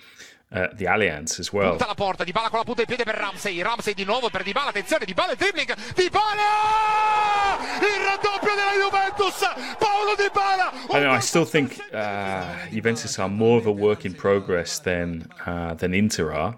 [0.53, 1.77] uh, the Allianz as well.
[1.79, 4.71] La porta, Dybala con la punta di piede per Ramsey, Ramsey di nuovo per Dybala,
[4.71, 7.59] attenzione, Dybala, dribbling, Dybala!
[7.81, 9.41] Il raddoppio della Juventus,
[9.79, 10.73] Paolo Dybala!
[10.91, 15.29] I, know, I still think uh, Juventus are more of a work in progress than
[15.45, 16.57] uh, than Inter are,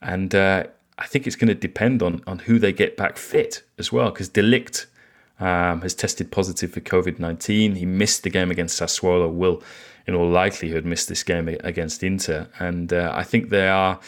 [0.00, 0.64] and uh,
[0.98, 4.10] I think it's going to depend on on who they get back fit as well,
[4.10, 4.86] because De Ligt
[5.38, 7.76] um, has tested positive for COVID nineteen.
[7.76, 9.30] He missed the game against Sassuolo.
[9.30, 9.62] Will
[10.06, 12.48] in all likelihood miss this game against Inter.
[12.58, 13.98] And uh, I think they are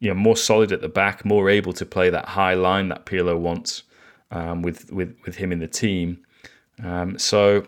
[0.00, 3.06] you know, more solid at the back, more able to play that high line that
[3.06, 3.82] Pirlo wants
[4.30, 6.18] um, with, with, with him in the team.
[6.82, 7.66] Um, so,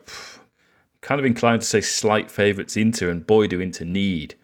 [1.01, 4.35] kind of inclined to say slight favourites Inter, and boy, do Inter need.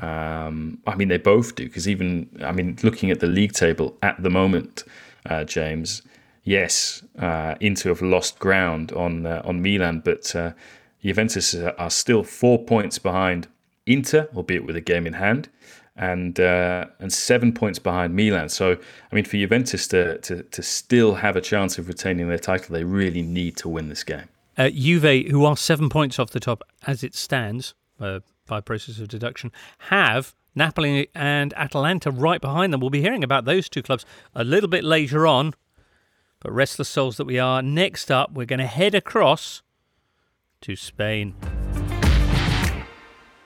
[0.00, 3.96] Um, I mean, they both do, because even, I mean, looking at the league table
[4.02, 4.84] at the moment,
[5.28, 6.02] uh, James,
[6.44, 10.52] yes, uh, Inter have lost ground on uh, on Milan, but uh,
[11.02, 13.48] Juventus are still four points behind
[13.86, 15.48] Inter, albeit with a game in hand,
[15.96, 18.48] and uh, and seven points behind Milan.
[18.48, 22.38] So, I mean, for Juventus to, to, to still have a chance of retaining their
[22.38, 24.28] title, they really need to win this game.
[24.58, 28.98] Uh, Juve, who are seven points off the top as it stands, uh, by process
[28.98, 32.80] of deduction, have Napoli and Atalanta right behind them.
[32.80, 35.54] We'll be hearing about those two clubs a little bit later on.
[36.40, 39.62] But restless souls that we are, next up, we're going to head across
[40.66, 41.34] to Spain.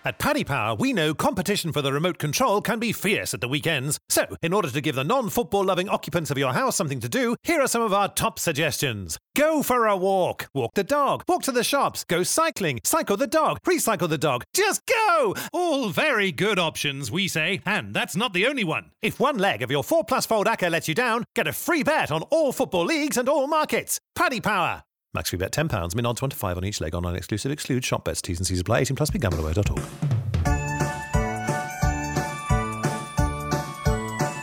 [0.03, 3.49] At Paddy Power, we know competition for the remote control can be fierce at the
[3.49, 3.99] weekends.
[4.09, 7.09] So, in order to give the non football loving occupants of your house something to
[7.11, 9.19] do, here are some of our top suggestions.
[9.37, 10.49] Go for a walk.
[10.55, 11.23] Walk the dog.
[11.29, 12.05] Walk to the shops.
[12.05, 12.81] Go cycling.
[12.83, 13.59] Cycle the dog.
[13.69, 14.45] Recycle the dog.
[14.55, 15.35] Just go!
[15.53, 18.93] All very good options, we say, and that's not the only one.
[19.03, 21.83] If one leg of your 4 plus fold acca lets you down, get a free
[21.83, 24.01] bet on all football leagues and all markets.
[24.15, 24.83] Paddy Power.
[25.13, 27.85] Max we bet £10, min odds 1 to 5 on each leg online exclusive, exclude
[27.85, 29.81] shop bets, T's and C's apply, 18 plus, begambleaware.org.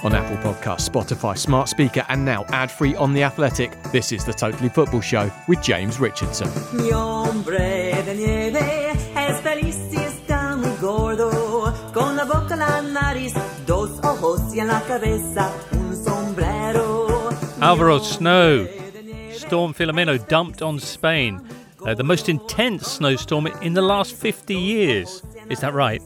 [0.04, 4.26] On Apple Podcasts, Spotify, Smart Speaker, and now ad free on The Athletic, this is
[4.26, 6.50] the Totally Football Show with James Richardson.
[6.74, 13.34] Mi hombre de nieve es feliz y está muy gordo, con la boca, la nariz,
[13.66, 17.30] dos ojos y en la cabeza un sombrero.
[17.62, 18.87] Alvaro Snow.
[19.48, 21.40] Storm Filomena dumped on Spain.
[21.86, 25.24] Uh, the most intense snowstorm in the last 50 years.
[25.50, 26.02] Is that right?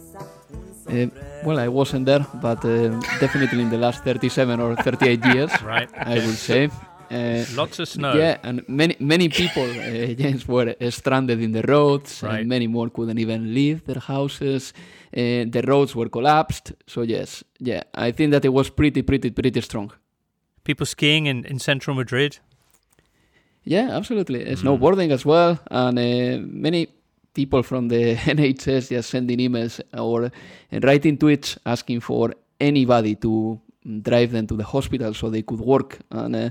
[0.88, 1.08] Uh,
[1.44, 5.90] well, I wasn't there, but uh, definitely in the last 37 or 38 years, Right.
[5.98, 6.70] I would say.
[7.10, 8.14] Uh, Lots of snow.
[8.14, 12.42] Yeah, and many many people, uh, James, were uh, stranded in the roads, Right.
[12.42, 14.72] and many more couldn't even leave their houses.
[15.12, 16.74] Uh, the roads were collapsed.
[16.86, 19.92] So yes, yeah, I think that it was pretty, pretty, pretty strong.
[20.64, 22.38] People skiing in, in central Madrid.
[23.64, 24.48] Yeah, absolutely.
[24.48, 26.88] Uh, Snowboarding as well, and uh, many
[27.34, 30.30] people from the NHS just sending emails or uh,
[30.84, 33.60] writing tweets asking for anybody to
[34.02, 36.50] drive them to the hospital so they could work and uh,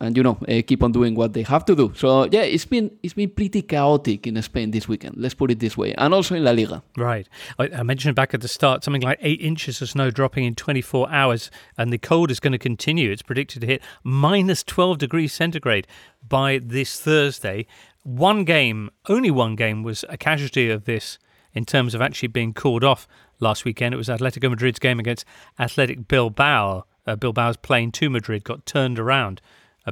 [0.00, 1.92] and you know uh, keep on doing what they have to do.
[1.94, 5.16] So yeah, it's been it's been pretty chaotic in Spain this weekend.
[5.16, 6.82] Let's put it this way, and also in La Liga.
[6.96, 7.28] Right.
[7.58, 10.54] I, I mentioned back at the start something like eight inches of snow dropping in
[10.54, 13.10] 24 hours, and the cold is going to continue.
[13.10, 15.86] It's predicted to hit minus 12 degrees centigrade
[16.26, 17.66] by this Thursday.
[18.02, 21.18] One game, only one game, was a casualty of this
[21.52, 23.06] in terms of actually being called off
[23.40, 23.92] last weekend.
[23.92, 25.26] It was Atletico Madrid's game against
[25.58, 26.84] Athletic Bilbao.
[27.06, 29.40] Uh, Bilbao's plane to Madrid got turned around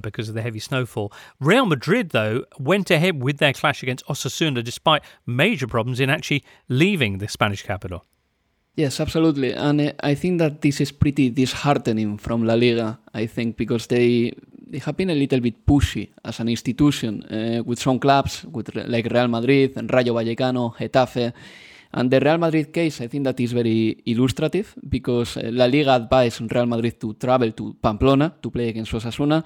[0.00, 1.12] because of the heavy snowfall.
[1.40, 6.44] Real Madrid, though, went ahead with their clash against Osasuna despite major problems in actually
[6.68, 8.04] leaving the Spanish capital.
[8.78, 9.54] Yes, absolutely.
[9.54, 13.88] And uh, I think that this is pretty disheartening from La Liga, I think, because
[13.88, 14.32] they
[14.70, 18.72] they have been a little bit pushy as an institution uh, with some clubs, with
[18.74, 21.32] like Real Madrid and Rayo Vallecano, Getafe.
[21.92, 25.96] And the Real Madrid case, I think that is very illustrative because uh, La Liga
[25.96, 29.42] advised Real Madrid to travel to Pamplona to play against Osasuna.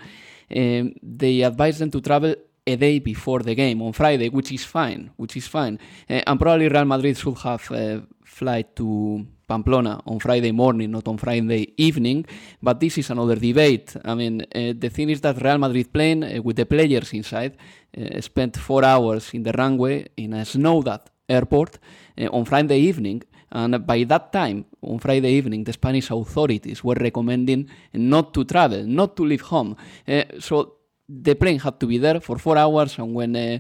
[0.55, 2.35] Um, they advise them to travel
[2.66, 5.78] a day before the game on Friday, which is fine, which is fine.
[6.09, 11.07] Uh, and probably Real Madrid should have a flight to Pamplona on Friday morning, not
[11.09, 12.24] on Friday evening.
[12.62, 13.96] But this is another debate.
[14.05, 17.57] I mean, uh, the thing is that Real Madrid plane uh, with the players inside
[17.96, 20.88] uh, spent four hours in the runway in a snowed
[21.28, 21.78] airport
[22.18, 23.22] uh, on Friday evening.
[23.53, 28.83] And by that time, on Friday evening, the Spanish authorities were recommending not to travel,
[28.85, 29.77] not to leave home.
[30.09, 33.59] Uh, so the plane had to be there for four hours, and when uh,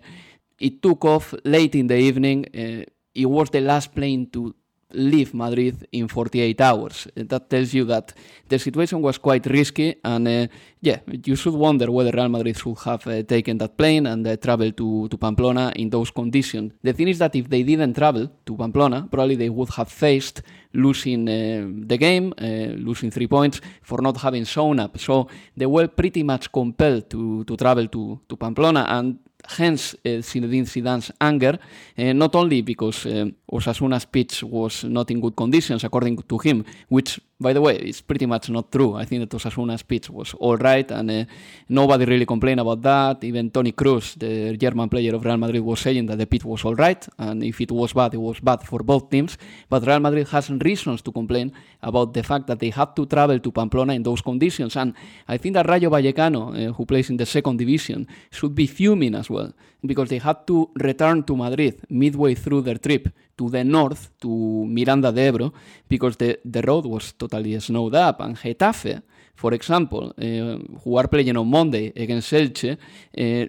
[0.58, 4.54] it took off late in the evening, uh, it was the last plane to
[4.94, 7.06] leave Madrid in 48 hours.
[7.16, 8.12] Uh, That tells you that
[8.48, 10.46] the situation was quite risky, and uh,
[10.80, 14.36] yeah, you should wonder whether Real Madrid should have uh, taken that plane and uh,
[14.36, 16.72] traveled to, to Pamplona in those conditions.
[16.82, 20.42] The thing is that if they didn't travel to Pamplona, probably they would have faced
[20.74, 24.98] losing uh, the game, uh, losing three points for not having shown up.
[24.98, 30.22] So they were pretty much compelled to, to travel to, to Pamplona, and hence uh,
[30.22, 31.58] Zinedine Zidane's anger,
[31.98, 36.64] uh, not only because uh, Osasuna's pitch was not in good conditions, according to him,
[36.88, 38.94] which, by the way, it's pretty much not true.
[38.94, 41.24] I think that Osasuna's pitch was all right, and uh,
[41.68, 43.24] nobody really complained about that.
[43.24, 46.64] Even Toni Kroos, the German player of Real Madrid, was saying that the pitch was
[46.64, 49.36] all right, and if it was bad, it was bad for both teams.
[49.68, 51.52] But Real Madrid has reasons to complain
[51.82, 54.94] about the fact that they had to travel to Pamplona in those conditions, and
[55.28, 59.14] I think that Rayo Vallecano, uh, who plays in the second division, should be fuming
[59.14, 59.52] as well
[59.84, 64.28] because they had to return to Madrid midway through their trip to the north, to
[64.66, 65.52] Miranda de Ebro,
[65.88, 68.20] because the, the road was totally snowed up.
[68.20, 69.02] And Getafe,
[69.34, 72.76] for example, uh, who are playing on Monday against Elche,
[73.18, 73.46] uh,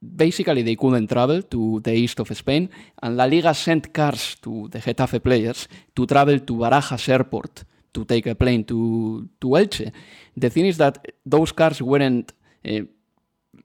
[0.00, 2.68] basically they couldn't travel to the east of Spain,
[3.02, 8.04] and La Liga sent cars to the Getafe players to travel to Barajas Airport to
[8.04, 9.90] take a plane to, to Elche.
[10.36, 12.32] The thing is that those cars weren't
[12.64, 12.80] uh,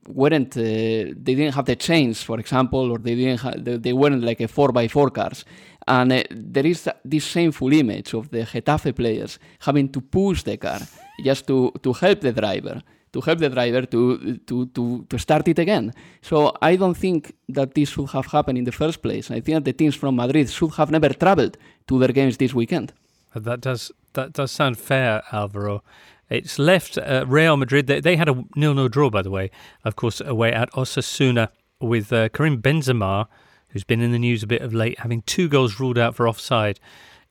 [0.08, 4.24] weren't uh, they didn't have the chains, for example, or they didn't ha- they, weren't
[4.24, 5.46] like a four by four cars.
[5.88, 10.58] And uh, there is this shameful image of the Getafe players having to push the
[10.58, 10.80] car
[11.24, 12.82] just to, to help the driver,
[13.14, 15.94] to help the driver to, to, to, to start it again.
[16.22, 19.32] So I don't think that this should have happened in the first place.
[19.32, 22.54] I think that the teams from Madrid should have never traveled to their games this
[22.54, 22.94] weekend.
[23.34, 25.84] That does that does sound fair, Alvaro.
[26.32, 27.88] It's left uh, Real Madrid.
[27.88, 29.52] They, they had a nil-nil draw, by the way,
[29.84, 31.50] of course, away at Osasuna
[31.82, 33.28] with uh, Karim Benzema,
[33.70, 36.28] who's been in the news a bit of late, having two goals ruled out for
[36.28, 36.80] offside.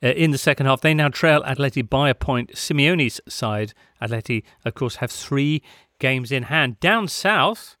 [0.03, 2.53] Uh, in the second half, they now trail Atleti by a point.
[2.53, 5.63] Simeone's side, Atleti, of course, have three
[5.97, 6.79] games in hand.
[6.79, 7.77] Down south,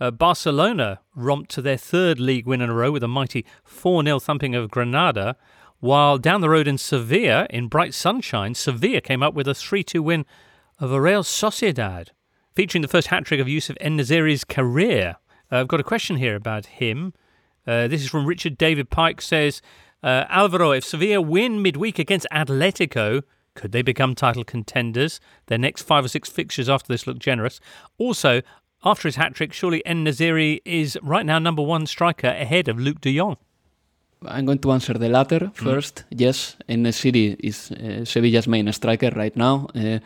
[0.00, 4.04] uh, Barcelona romped to their third league win in a row with a mighty 4
[4.04, 5.36] 0 thumping of Granada,
[5.82, 9.82] while down the road in Sevilla, in bright sunshine, Sevilla came up with a 3
[9.82, 10.24] 2 win
[10.78, 12.10] of a Real Sociedad,
[12.54, 15.16] featuring the first hat trick of Youssef En-Nesyri's career.
[15.50, 17.14] Uh, I've got a question here about him.
[17.66, 19.60] Uh, this is from Richard David Pike says,
[20.04, 23.24] uh, Alvaro, if Sevilla win midweek against Atletico,
[23.56, 25.18] could they become title contenders?
[25.46, 27.58] Their next five or six fixtures after this look generous.
[27.98, 28.42] Also,
[28.84, 32.76] after his hat trick, surely En Naziri is right now number one striker ahead of
[32.76, 33.36] Luuk de Jong.
[34.26, 36.04] I'm going to answer the latter first.
[36.10, 39.68] Yes, in the city is uh, Sevilla's main striker right now.
[39.74, 39.98] Uh,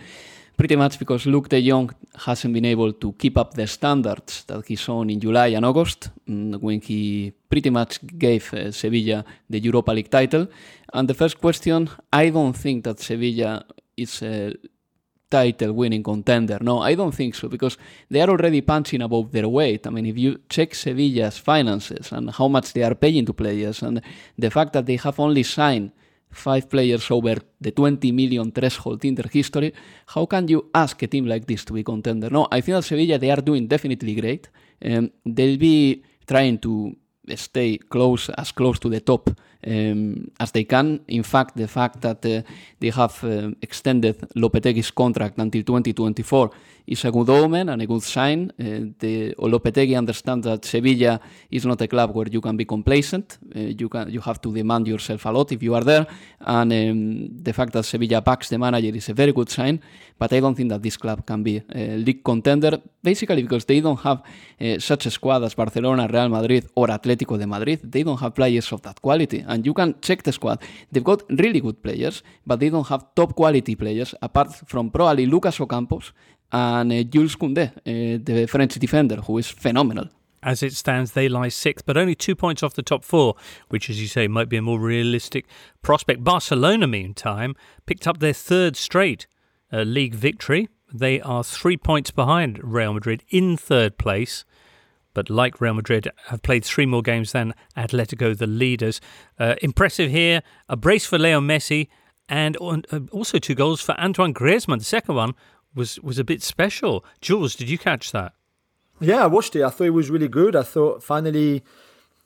[0.56, 1.90] pretty much because Luuk de Jong
[2.24, 6.10] hasn't been able to keep up the standards that he shown in July and August
[6.28, 10.48] mm, when he pretty much gave uh, Sevilla the Europa League title.
[10.92, 13.64] And the first question, I don't think that Sevilla
[13.96, 14.54] is a
[15.30, 16.58] title winning contender.
[16.60, 17.76] No, I don't think so because
[18.10, 19.86] they are already punching above their weight.
[19.86, 23.82] I mean, if you check Sevilla's finances and how much they are paying to players
[23.82, 24.00] and
[24.38, 25.92] the fact that they have only signed
[26.30, 29.72] five players over the 20 million threshold in their history,
[30.06, 32.30] how can you ask a team like this to be contender?
[32.30, 34.48] No, I think that Sevilla, they are doing definitely great.
[34.84, 36.94] Um, they'll be trying to
[37.34, 39.30] stay close, as close to the top
[39.66, 41.00] um, as they can.
[41.08, 42.42] In fact, the fact that uh,
[42.78, 46.50] they have uh, extended Lopetegui's contract until 2024
[46.86, 48.52] is a good omen and a good sign.
[48.58, 53.38] Uh, the Lopetegui understands that Sevilla is not a club where you can be complacent.
[53.54, 56.06] Uh, you can you have to demand yourself a lot if you are there,
[56.40, 59.80] and um, the fact that Sevilla backs the manager is a very good sign.
[60.18, 63.80] But I don't think that this club can be a league contender, basically because they
[63.80, 64.22] don't have
[64.60, 67.80] uh, such a squad as Barcelona, Real Madrid, or Atletico de Madrid.
[67.82, 70.58] They don't have players of that quality, and you can check the squad.
[70.92, 75.26] They've got really good players, but they don't have top quality players apart from probably
[75.26, 76.12] Lucas Ocampos
[76.52, 80.08] and uh, Jules Koundé, uh, the French defender, who is phenomenal.
[80.42, 83.34] As it stands, they lie sixth, but only two points off the top four,
[83.68, 85.46] which, as you say, might be a more realistic
[85.82, 86.22] prospect.
[86.22, 89.26] Barcelona, meantime, picked up their third straight
[89.72, 90.68] uh, league victory.
[90.92, 94.44] They are three points behind Real Madrid in third place,
[95.16, 99.00] but like Real Madrid, have played three more games than Atletico, the leaders.
[99.38, 101.88] Uh, impressive here, a brace for Leo Messi,
[102.28, 104.78] and uh, also two goals for Antoine Griezmann.
[104.78, 105.32] The second one
[105.74, 107.02] was was a bit special.
[107.22, 108.34] Jules, did you catch that?
[109.00, 109.62] Yeah, I watched it.
[109.62, 110.54] I thought it was really good.
[110.54, 111.64] I thought finally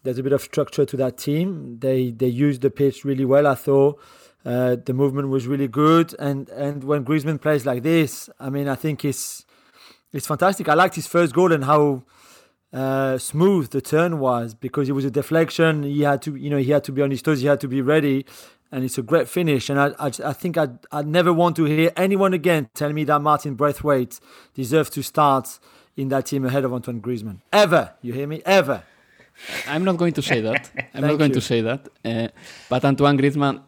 [0.02, 1.78] there's a bit of structure to that team.
[1.78, 3.46] They they used the pitch really well.
[3.46, 4.00] I thought
[4.44, 8.66] uh, the movement was really good, and and when Griezmann plays like this, I mean,
[8.66, 9.46] I think it's
[10.12, 10.68] it's fantastic.
[10.68, 12.02] I liked his first goal and how
[12.72, 15.82] uh, smooth the turn was because it was a deflection.
[15.82, 17.40] He had to, you know, he had to be on his toes.
[17.40, 18.24] He had to be ready,
[18.70, 19.68] and it's a great finish.
[19.68, 23.04] And I, I, I think I'd, I'd never want to hear anyone again tell me
[23.04, 24.20] that Martin Braithwaite
[24.54, 25.58] deserves to start
[25.96, 27.40] in that team ahead of Antoine Griezmann.
[27.52, 28.42] Ever, you hear me?
[28.46, 28.84] Ever.
[29.66, 30.70] I'm not going to say that.
[30.94, 31.34] I'm not going you.
[31.34, 31.88] to say that.
[32.04, 32.28] Uh,
[32.68, 33.62] but Antoine Griezmann,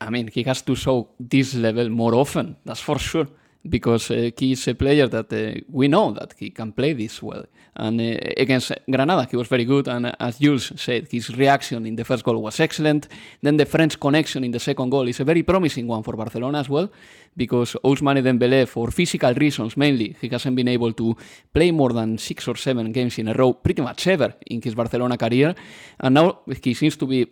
[0.00, 2.56] I mean, he has to show this level more often.
[2.64, 3.26] That's for sure.
[3.66, 7.22] Because uh, he is a player that uh, we know that he can play this
[7.22, 7.44] well.
[7.76, 9.88] And uh, against Granada, he was very good.
[9.88, 13.08] And as Jules said, his reaction in the first goal was excellent.
[13.42, 16.58] Then the French connection in the second goal is a very promising one for Barcelona
[16.58, 16.90] as well,
[17.34, 21.16] because Ousmane Dembélé, for physical reasons mainly, he hasn't been able to
[21.52, 24.74] play more than six or seven games in a row, pretty much ever in his
[24.74, 25.54] Barcelona career.
[25.98, 27.26] And now he seems to be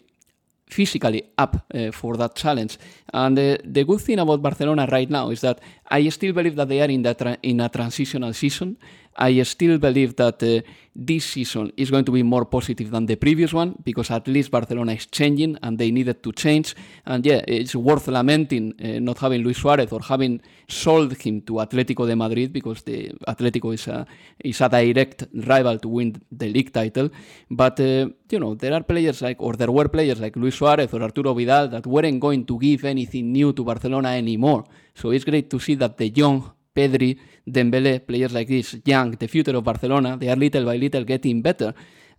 [0.73, 2.79] physically up uh, for that challenge.
[3.13, 5.61] And uh, the good thing about Barcelona right now is that
[5.91, 8.77] I still believe that they are in, that in a transitional season.
[9.17, 10.63] I still believe that uh,
[10.95, 14.51] this season is going to be more positive than the previous one because at least
[14.51, 16.75] Barcelona is changing and they needed to change.
[17.07, 21.55] And yeah, it's worth lamenting uh, not having Luis Suarez or having sold him to
[21.55, 24.07] Atletico de Madrid because the Atletico is a
[24.43, 27.11] is a direct rival to win the league title.
[27.51, 30.93] But uh, you know there are players like or there were players like Luis Suarez
[30.93, 34.65] or Arturo Vidal that weren't going to give anything new to Barcelona anymore.
[34.95, 39.27] So it's great to see that the young Pedri, Dembele, players like this, young, the
[39.27, 41.75] future of Barcelona, they are little by little getting better.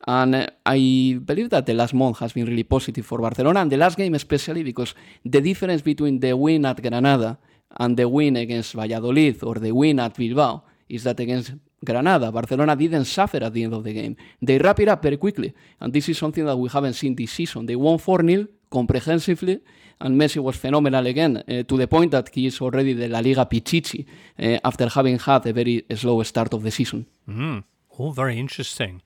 [0.05, 3.71] And uh, I believe that the last month has been really positive for Barcelona, and
[3.71, 4.93] the last game especially because
[5.23, 7.37] the difference between the win at Granada
[7.77, 11.53] and the win against Valladolid or the win at Bilbao is that against
[11.83, 14.15] Granada, Barcelona didn't suffer at the end of the game.
[14.41, 17.31] They wrap it up very quickly, and this is something that we haven't seen this
[17.31, 17.65] season.
[17.65, 19.59] They won 4 0 comprehensively,
[20.01, 23.19] and Messi was phenomenal again, uh, to the point that he is already the La
[23.19, 24.05] Liga Pichichi
[24.39, 27.05] uh, after having had a very slow start of the season.
[27.29, 27.63] Mm,
[27.97, 29.01] all very interesting.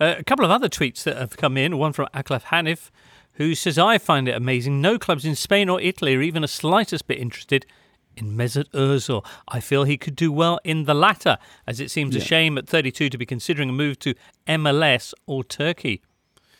[0.00, 1.78] Uh, a couple of other tweets that have come in.
[1.78, 2.90] One from Aklaf Hanif,
[3.34, 6.48] who says, I find it amazing no clubs in Spain or Italy are even a
[6.48, 7.64] slightest bit interested
[8.16, 9.24] in Mesut Ozil.
[9.48, 12.68] I feel he could do well in the latter, as it seems a shame at
[12.68, 14.14] 32 to be considering a move to
[14.46, 16.02] MLS or Turkey.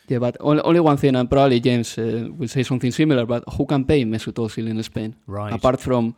[0.07, 3.43] Yeah, but only, only one thing, and probably James uh, will say something similar, but
[3.57, 5.15] who can pay Mesut Ozil in Spain?
[5.25, 5.51] Right.
[5.51, 6.15] Apart from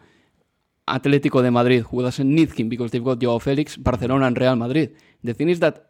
[0.88, 4.55] Atlético de Madrid, who doesn't need him because they've got Joao Felix, Barcelona and Real
[4.55, 4.95] Madrid.
[5.23, 5.88] The thing is that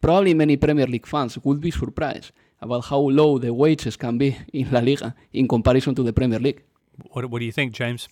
[0.00, 4.36] probably many Premier League fans would be surprised about how low the wages can be
[4.52, 6.62] in La Liga in comparison to the Premier League.
[7.10, 8.08] What, what do you think, James?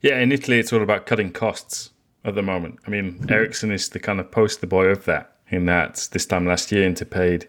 [0.00, 1.90] Yeah, in Italy, it's all about cutting costs
[2.24, 2.78] at the moment.
[2.86, 6.46] I mean, Eriksen is the kind of poster boy of that, in that this time
[6.46, 7.48] last year, Inter paid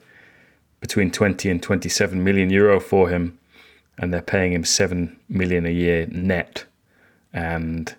[0.86, 3.40] between 20 and 27 million euro for him,
[3.98, 6.66] and they're paying him 7 million a year net.
[7.34, 7.96] And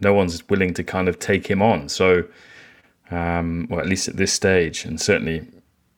[0.00, 1.88] no one's willing to kind of take him on.
[1.88, 2.24] So,
[3.10, 5.48] um, or at least at this stage, and certainly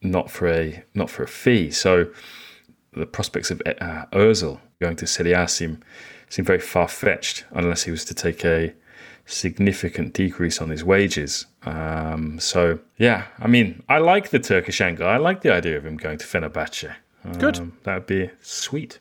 [0.01, 1.71] not for a not for a fee.
[1.71, 2.07] So,
[2.93, 5.83] the prospects of uh, Ozil going to Serie A seem
[6.29, 8.73] seem very far fetched unless he was to take a
[9.27, 11.45] significant decrease on his wages.
[11.63, 15.07] Um, so yeah, I mean, I like the Turkish angle.
[15.07, 16.95] I like the idea of him going to Fenerbahce.
[17.37, 17.59] Good.
[17.59, 18.99] Um, that would be sweet.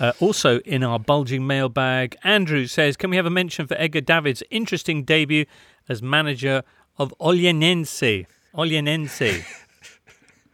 [0.00, 4.00] Uh, also, in our bulging mailbag, Andrew says, Can we have a mention for Edgar
[4.00, 5.46] Davids' interesting debut
[5.88, 6.62] as manager
[6.98, 8.26] of Olhanense?
[8.54, 9.44] Olhanense.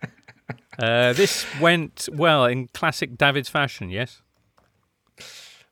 [0.78, 4.22] uh, this went well in classic Davids' fashion, yes?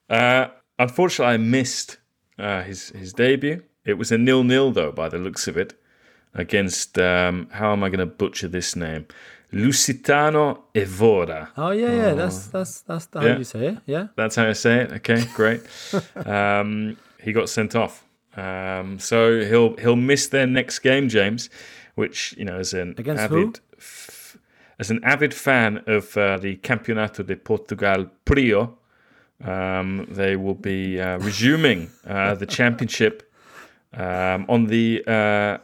[0.09, 0.49] Uh,
[0.79, 1.99] unfortunately, I missed
[2.41, 3.63] uh, his his debut.
[3.85, 5.75] It was a nil nil though, by the looks of it,
[6.35, 9.07] against um, how am I going to butcher this name?
[9.53, 11.51] Lusitano Evora.
[11.57, 12.15] Oh yeah, yeah.
[12.15, 13.39] That's that's that's how Yeah.
[13.39, 13.79] you say it.
[13.87, 14.07] Yeah.
[14.17, 14.93] That's how I say it.
[14.93, 15.61] Okay, great.
[16.27, 18.05] um, he got sent off,
[18.37, 21.51] um, so he'll he'll miss their next game, James.
[21.95, 24.37] Which you know, as an Against avid f-
[24.79, 28.75] as an avid fan of uh, the Campeonato de Portugal Prio,
[29.45, 33.33] um, they will be uh, resuming uh, the championship
[33.95, 35.59] um, on the uh,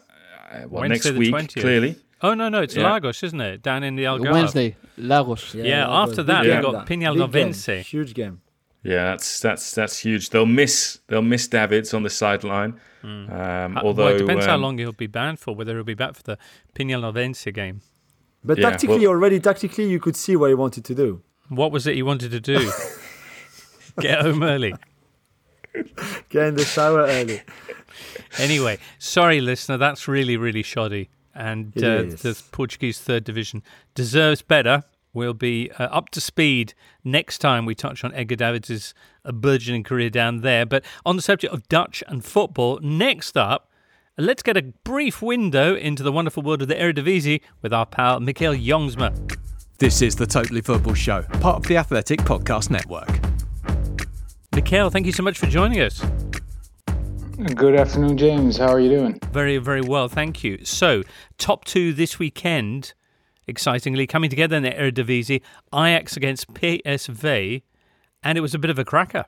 [0.69, 1.35] well Wednesday next the week.
[1.35, 1.61] 20th.
[1.61, 2.93] Clearly, Oh, no, no, it's Yeah.
[2.95, 3.63] Lagos, isn't it?
[3.63, 4.33] Down in the Algarve.
[4.33, 5.55] Wednesday, Lagos.
[5.55, 7.13] Yeah, after that, Big they've got Big game.
[7.13, 7.83] Peñalolvense.
[7.83, 8.41] Huge game.
[8.83, 10.31] Yeah, that's that's that's huge.
[10.31, 12.81] They'll miss they'll miss Davids on the sideline.
[13.03, 15.85] Um, Uh, although well, it depends how um, long he'll be banned for, whether he'll
[15.85, 16.39] be back for the
[16.75, 17.81] Peñalolvense game.
[18.45, 21.23] But Yeah, tactically, well- already tactically, you could see what he wanted to do.
[21.49, 22.71] What was it he wanted to do?
[24.01, 24.75] Get home early.
[26.29, 27.43] Get in the shower early.
[28.39, 31.09] Anyway, sorry, listener, that's really, really shoddy.
[31.35, 33.63] And uh, the Portuguese third division
[33.95, 34.85] deserves better.
[35.13, 36.75] We'll be uh, up to speed
[37.05, 38.95] next time we touch on Edgar Davids'
[39.25, 40.67] uh, burgeoning career down there.
[40.67, 43.71] But on the subject of Dutch and football, next up,
[44.19, 48.21] let's get a brief window into the wonderful world of the Eredivisie with our pal
[48.21, 49.37] Michiel Jongsma.
[49.79, 53.36] This is the Totally Football Show, part of the Athletic Podcast Network.
[54.57, 56.03] Michiel, thank you so much for joining us.
[57.55, 58.57] Good afternoon, James.
[58.57, 59.21] How are you doing?
[59.31, 60.65] Very, very well, thank you.
[60.65, 61.03] So,
[61.37, 62.95] top two this weekend,
[63.47, 65.43] excitingly coming together in the Eredivisie,
[65.75, 67.65] Ajax against PSV,
[68.23, 69.27] and it was a bit of a cracker.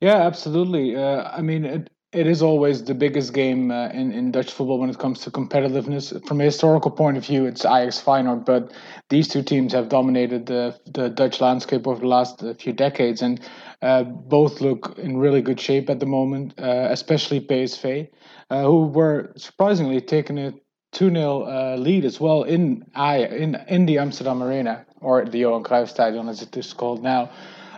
[0.00, 0.96] Yeah, absolutely.
[0.96, 4.78] Uh, I mean, it, it is always the biggest game uh, in, in Dutch football
[4.78, 6.26] when it comes to competitiveness.
[6.26, 8.72] From a historical point of view, it's Ajax Feyenoord, but
[9.10, 13.20] these two teams have dominated the, the Dutch landscape over the last uh, few decades,
[13.20, 13.40] and
[13.84, 18.08] uh, both look in really good shape at the moment, uh, especially PSV,
[18.48, 20.54] uh, who were surprisingly taking a
[20.92, 25.62] 2 0 uh, lead as well in, in, in the Amsterdam Arena, or the Johan
[25.62, 27.30] Cruyff Stadion as it is called now.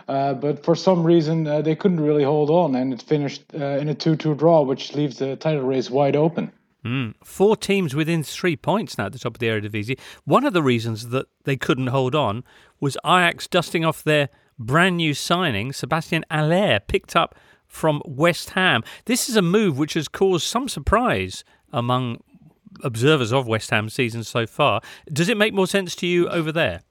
[0.07, 3.93] Uh, but for some reason, they couldn't really hold on, and it finished in a
[3.93, 6.53] 2 2 draw, which leaves the title race wide open.
[6.85, 7.15] Mm.
[7.21, 9.99] Four teams within three points now at the top of the Eredivisie.
[10.23, 12.45] One of the reasons that they couldn't hold on
[12.79, 17.35] was Ajax dusting off their brand new signing, Sébastien Haller, picked up
[17.67, 18.83] from West Ham.
[19.05, 22.21] This is a move which has caused some surprise among
[22.83, 24.81] observers of West Ham's season so far.
[25.11, 26.81] Does it make more sense to you over there?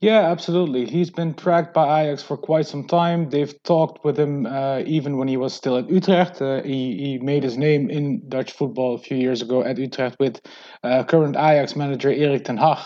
[0.00, 0.86] Yeah, absolutely.
[0.86, 3.30] He's been tracked by Ajax for quite some time.
[3.30, 6.40] They've talked with him uh, even when he was still at Utrecht.
[6.40, 10.16] Uh, he, he made his name in Dutch football a few years ago at Utrecht
[10.20, 10.40] with
[10.84, 12.78] uh, current Ajax manager Erik ten Hag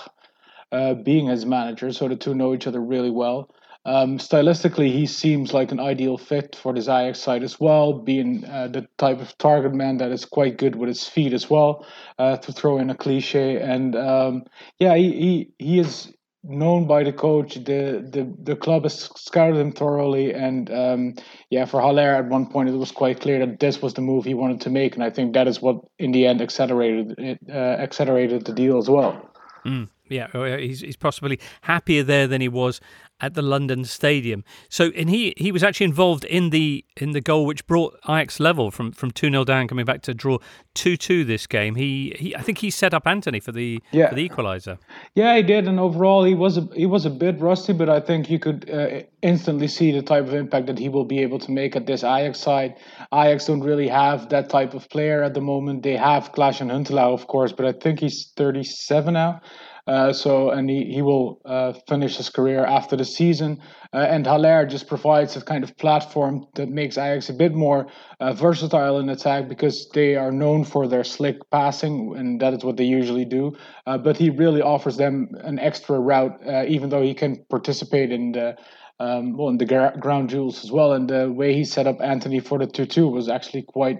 [0.72, 3.50] uh, being his manager, so the two know each other really well.
[3.84, 8.44] Um, stylistically, he seems like an ideal fit for this Ajax side as well, being
[8.44, 11.84] uh, the type of target man that is quite good with his feet as well,
[12.18, 13.58] uh, to throw in a cliche.
[13.58, 14.44] And um,
[14.78, 16.12] yeah, he, he, he is
[16.44, 17.54] known by the coach.
[17.54, 21.14] The the, the club has scouted him thoroughly, and um,
[21.50, 24.24] yeah, for Haller at one point it was quite clear that this was the move
[24.24, 27.38] he wanted to make, and I think that is what in the end accelerated it,
[27.48, 29.28] uh, accelerated the deal as well.
[29.64, 29.88] Mm.
[30.08, 32.80] Yeah, oh, he's, he's possibly happier there than he was
[33.22, 34.44] at the London Stadium.
[34.68, 38.38] So, and he, he was actually involved in the in the goal which brought Ajax
[38.40, 40.38] level from from two 0 down, coming back to draw
[40.74, 41.76] two two this game.
[41.76, 44.08] He, he I think he set up Antony for the Yeah.
[44.10, 44.78] for the equaliser.
[45.14, 48.00] Yeah, he did, and overall he was a, he was a bit rusty, but I
[48.00, 51.38] think you could uh, instantly see the type of impact that he will be able
[51.38, 52.74] to make at this Ajax side.
[53.14, 55.82] Ajax don't really have that type of player at the moment.
[55.84, 59.40] They have Klaas-Jan Huntelaar, of course, but I think he's 37 now.
[59.86, 63.60] Uh, so and he, he will uh, finish his career after the season.
[63.92, 67.88] Uh, and Haller just provides a kind of platform that makes Ajax a bit more
[68.20, 72.64] uh, versatile in attack because they are known for their slick passing, and that is
[72.64, 73.56] what they usually do.
[73.86, 78.32] Uh, but he really offers them an extra route, even though he can participate in
[78.32, 78.56] the
[79.00, 79.66] um, well in the
[80.00, 80.92] ground jewels as well.
[80.92, 83.98] And the way he set up Antony for the two-two was actually quite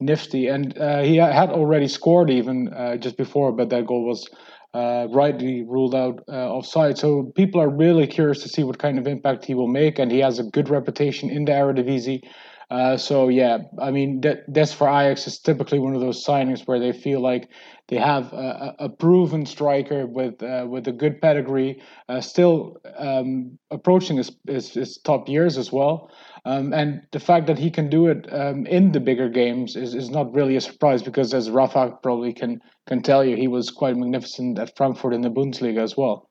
[0.00, 0.46] nifty.
[0.46, 4.28] And uh, he had already scored even uh, just before, but that goal was
[4.74, 6.98] uh, rightly ruled out uh, offside.
[6.98, 10.10] So people are really curious to see what kind of impact he will make, and
[10.10, 12.22] he has a good reputation in the Eredivisie.
[12.70, 16.66] Uh, so yeah, I mean that that's for Ajax is typically one of those signings
[16.66, 17.48] where they feel like
[17.88, 23.58] they have a, a proven striker with uh, with a good pedigree, uh, still um,
[23.70, 26.10] approaching his, his his top years as well.
[26.46, 29.94] Um, and the fact that he can do it um, in the bigger games is,
[29.94, 33.70] is not really a surprise because, as Rafa probably can can tell you, he was
[33.70, 36.28] quite magnificent at Frankfurt in the Bundesliga as well.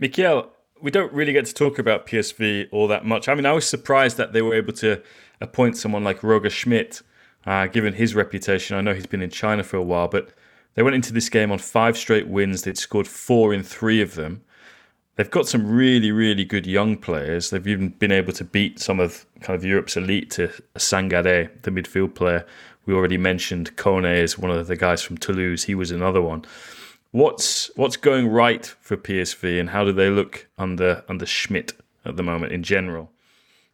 [0.00, 0.46] Michiel,
[0.80, 3.28] we don't really get to talk about PSV all that much.
[3.28, 5.02] I mean, I was surprised that they were able to
[5.40, 7.02] appoint someone like Roger Schmidt,
[7.44, 8.76] uh, given his reputation.
[8.76, 10.30] I know he's been in China for a while, but
[10.74, 12.62] they went into this game on five straight wins.
[12.62, 14.42] They'd scored four in three of them.
[15.18, 17.50] They've got some really, really good young players.
[17.50, 20.46] They've even been able to beat some of kind of Europe's elite to
[20.76, 22.46] Sangare, the midfield player.
[22.86, 25.64] We already mentioned Kone is one of the guys from Toulouse.
[25.64, 26.44] He was another one.
[27.10, 31.72] What's what's going right for PSV, and how do they look under under Schmidt
[32.04, 33.10] at the moment in general?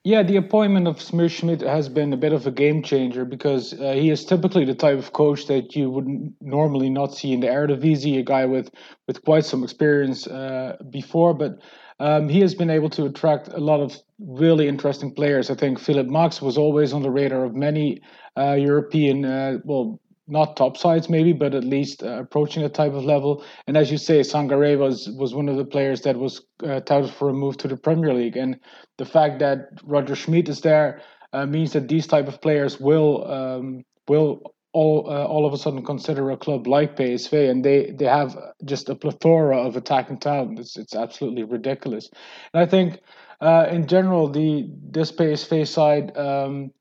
[0.07, 3.73] Yeah, the appointment of Smir Schmidt has been a bit of a game changer because
[3.73, 6.07] uh, he is typically the type of coach that you would
[6.43, 8.71] normally not see in the Eredivisie, a guy with,
[9.07, 11.59] with quite some experience uh, before, but
[12.01, 15.49] um, he has been able to attract a lot of really interesting players.
[15.49, 18.03] I think Philipp Max was always on the radar of many
[18.37, 22.93] uh, European, uh, well, not top sides maybe, but at least uh, approaching a type
[22.93, 23.45] of level.
[23.66, 27.11] And as you say, Sangare was was one of the players that was uh, touted
[27.11, 28.37] for a move to the Premier League.
[28.37, 28.59] And
[28.97, 31.03] the fact that Roger Schmidt is there
[31.33, 35.59] uh, means that these type of players will um, will all uh, all of a
[35.59, 40.18] sudden consider a club like PSV, and they they have just a plethora of attacking
[40.18, 40.59] talent.
[40.59, 42.09] It's it's absolutely ridiculous.
[42.53, 43.01] And I think
[43.41, 46.16] uh, in general the this PSV side.
[46.16, 46.72] Um,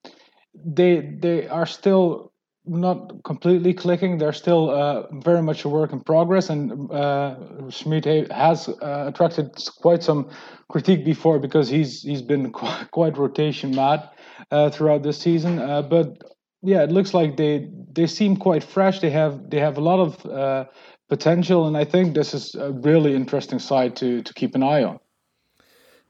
[0.66, 2.33] they they are still
[2.66, 4.18] not completely clicking.
[4.18, 7.36] They're still uh, very much a work in progress, and uh,
[7.70, 9.52] Schmidt has uh, attracted
[9.82, 10.30] quite some
[10.70, 14.10] critique before because he's he's been quite, quite rotation mad
[14.52, 15.60] uh, throughout this season.
[15.60, 16.18] Uh, but
[16.62, 19.00] yeah, it looks like they they seem quite fresh.
[19.00, 20.66] They have they have a lot of uh,
[21.10, 24.84] potential, and I think this is a really interesting side to to keep an eye
[24.84, 25.00] on.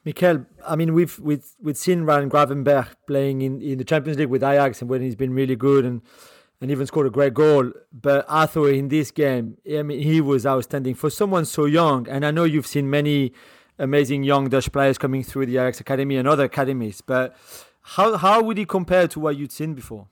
[0.06, 4.30] Michiel, I mean, we've we've we've seen Ryan Gravenberch playing in, in the Champions League
[4.30, 6.02] with Ajax, and when he's been really good and
[6.64, 7.74] and even scored a great goal.
[7.92, 12.08] But thought in this game, I mean, he was outstanding for someone so young.
[12.08, 13.34] And I know you've seen many
[13.78, 17.36] amazing young Dutch players coming through the Ajax Academy and other academies, but
[17.82, 20.08] how how would he compare to what you'd seen before?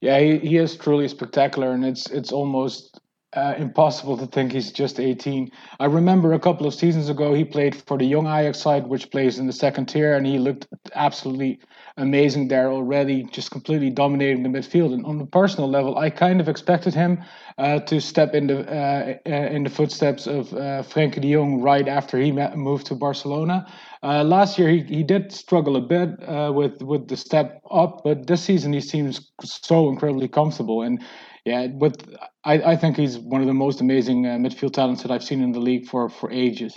[0.00, 2.98] Yeah, he, he is truly spectacular, and it's it's almost
[3.34, 5.50] uh, impossible to think he's just 18.
[5.80, 9.10] I remember a couple of seasons ago he played for the young Ajax side, which
[9.10, 11.60] plays in the second tier, and he looked absolutely
[11.96, 14.92] amazing there already, just completely dominating the midfield.
[14.92, 17.22] And on a personal level, I kind of expected him
[17.58, 21.86] uh, to step in the uh, in the footsteps of uh, Frenkie de Jong right
[21.88, 23.66] after he met, moved to Barcelona.
[24.02, 28.02] Uh, last year he, he did struggle a bit uh, with with the step up,
[28.04, 31.02] but this season he seems so incredibly comfortable and.
[31.46, 32.04] Yeah, but
[32.44, 35.42] I, I think he's one of the most amazing uh, midfield talents that I've seen
[35.42, 36.76] in the league for, for ages.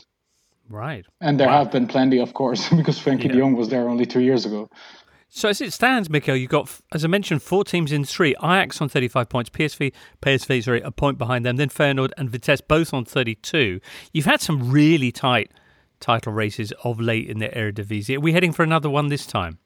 [0.69, 1.05] Right.
[1.21, 1.59] And there Wow.
[1.63, 4.69] have been plenty, of course, because Frenkie de Jong was there only two years ago.
[5.35, 8.35] So as it stands, Michiel, you've got, as I mentioned, four teams in three.
[8.43, 11.55] Ajax on 35 points, PSV, PSV, sorry, a point behind them.
[11.55, 13.79] Then Feyenoord and Vitesse both on 32.
[14.13, 15.51] You've had some really tight
[15.99, 18.15] title races of late in the Eredivisie.
[18.15, 19.57] Are we heading for another one this time?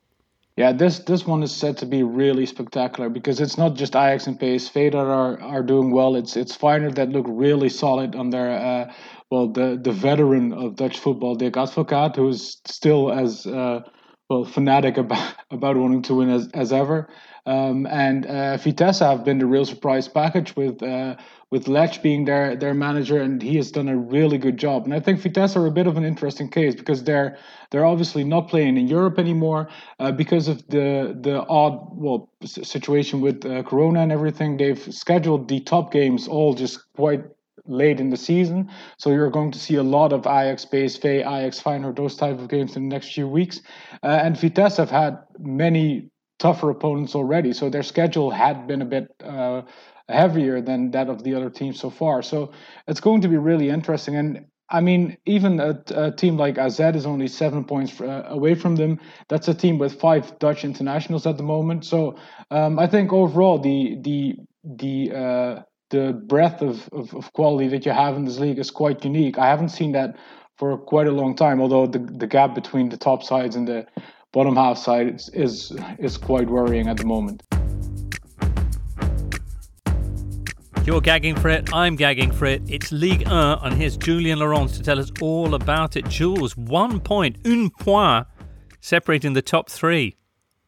[0.56, 4.26] Yeah, this this one is set to be really spectacular because it's not just Ajax
[4.26, 6.16] and PSV that are, are doing well.
[6.16, 8.94] It's it's Feyenoord that look really solid under uh,
[9.30, 13.82] well the the veteran of Dutch football, Dick Advocaat, who's still as uh,
[14.30, 17.10] well fanatic about about wanting to win as as ever.
[17.46, 21.16] Um, and uh, Vitesse have been the real surprise package with uh,
[21.50, 24.84] with Letsch being their their manager, and he has done a really good job.
[24.84, 27.38] And I think Vitesse are a bit of an interesting case because they're
[27.72, 29.70] they're obviously not playing in Europe anymore
[30.00, 34.58] uh, because of the the odd well situation with uh, Corona and everything.
[34.58, 37.24] They've scheduled the top games all just quite
[37.66, 38.70] late in the season.
[38.98, 42.48] So you're going to see a lot of Ajax, PSV, Ajax Feyenoord, those type of
[42.48, 43.62] games in the next few weeks.
[44.04, 48.86] Uh, and Vitesse have had many tougher opponents already, so their schedule had been a
[48.86, 49.64] bit uh,
[50.08, 52.22] heavier than that of the other teams so far.
[52.22, 52.52] So
[52.88, 54.16] it's going to be really interesting.
[54.16, 58.54] And I mean, even a, a team like AZ is only seven points uh, away
[58.54, 59.00] from them.
[59.30, 61.86] That's a team with five Dutch internationals at the moment.
[61.86, 62.18] So
[62.52, 67.86] um, I think overall the the the uh, the breadth of, of, of, quality that
[67.86, 69.38] you have in this league is quite unique.
[69.38, 70.18] I haven't seen that
[70.58, 73.88] for quite a long time, although the, the gap between the top sides and the
[74.34, 77.44] bottom half side is, is, is quite worrying at the moment.
[80.84, 82.62] You're gagging for it, I'm gagging for it.
[82.68, 86.08] It's Ligue 1, and here's Julien Laurens to tell us all about it.
[86.08, 88.26] Jules, one point, un point,
[88.80, 90.16] separating the top three.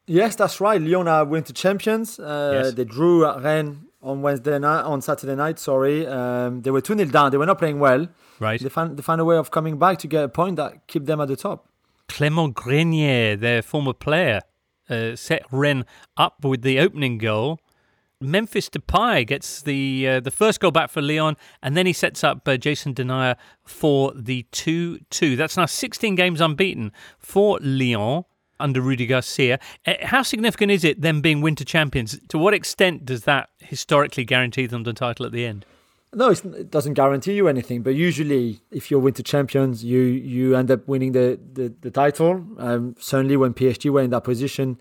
[0.08, 0.82] Yes, that's right.
[0.82, 2.20] Lyon are winter champions.
[2.20, 2.74] Uh, yes.
[2.74, 5.60] They drew at Rennes on Wednesday night, on Saturday night.
[5.60, 7.32] Sorry, um, they were two 0 down.
[7.32, 8.08] They were not playing well.
[8.40, 8.60] Right.
[8.62, 11.06] They found they found a way of coming back to get a point that keep
[11.06, 11.68] them at the top.
[12.08, 14.42] Clément Grenier, their former player,
[14.90, 15.86] uh, set Rennes
[16.18, 17.60] up with the opening goal.
[18.22, 22.24] Memphis Depay gets the uh, the first goal back for Lyon, and then he sets
[22.24, 25.36] up uh, Jason Denayer for the 2 2.
[25.38, 28.26] That's now 16 games unbeaten for Lyon
[28.60, 29.60] under Rudy Garcia.
[29.86, 32.20] Uh, how significant is it them being winter champions?
[32.30, 35.66] To what extent does that historically guarantee them the title at the end?
[36.12, 37.84] No, it doesn't guarantee you anything.
[37.84, 42.44] But usually, if you're winter champions, you you end up winning the the, the title.
[42.58, 44.80] Um, certainly, when PSG were in that position,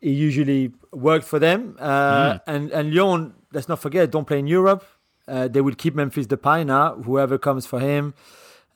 [0.00, 1.76] it usually worked for them.
[1.78, 2.40] Uh, mm.
[2.46, 4.84] And and Lyon, let's not forget, don't play in Europe.
[5.26, 6.94] Uh, they will keep Memphis Depay now.
[6.94, 8.14] Whoever comes for him,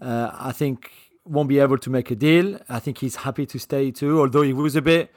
[0.02, 0.90] uh, I think
[1.24, 2.58] won't be able to make a deal.
[2.68, 5.10] I think he's happy to stay too, although he was a bit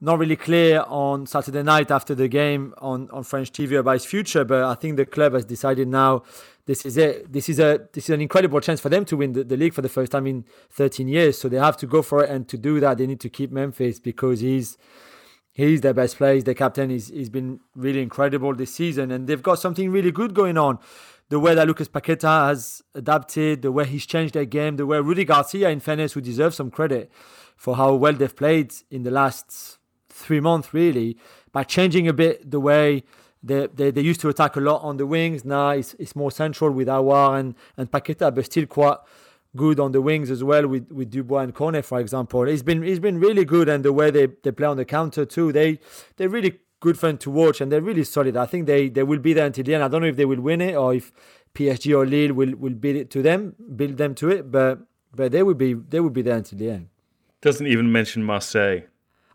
[0.00, 4.04] not really clear on Saturday night after the game on, on French TV about his
[4.04, 4.44] future.
[4.44, 6.24] But I think the club has decided now
[6.66, 7.32] this is it.
[7.32, 9.74] This is a this is an incredible chance for them to win the, the league
[9.74, 11.38] for the first time in 13 years.
[11.38, 13.50] So they have to go for it, and to do that, they need to keep
[13.50, 14.76] Memphis because he's
[15.52, 16.34] he's their best player.
[16.34, 16.90] He's the captain.
[16.90, 20.78] He's he's been really incredible this season, and they've got something really good going on
[21.28, 25.00] the way that Lucas Paqueta has adapted, the way he's changed their game, the way
[25.00, 27.10] Rudy Garcia, in fairness, who deserves some credit
[27.56, 31.16] for how well they've played in the last three months, really,
[31.52, 33.04] by changing a bit the way
[33.42, 35.44] they, they, they used to attack a lot on the wings.
[35.44, 38.98] Now it's, it's more central with Aouar and, and Paqueta, but still quite
[39.56, 42.44] good on the wings as well with, with Dubois and Kone, for example.
[42.44, 45.24] He's been he's been really good, and the way they, they play on the counter
[45.24, 45.78] too, they
[46.16, 48.36] they really good fun to watch, and they're really solid.
[48.36, 49.82] I think they, they will be there until the end.
[49.82, 51.04] I don't know if they will win it or if
[51.54, 54.80] PSG or Lille will, will beat it to them, build them to it, but
[55.18, 56.88] but they will be they will be there until the end.
[57.40, 58.80] Doesn't even mention Marseille.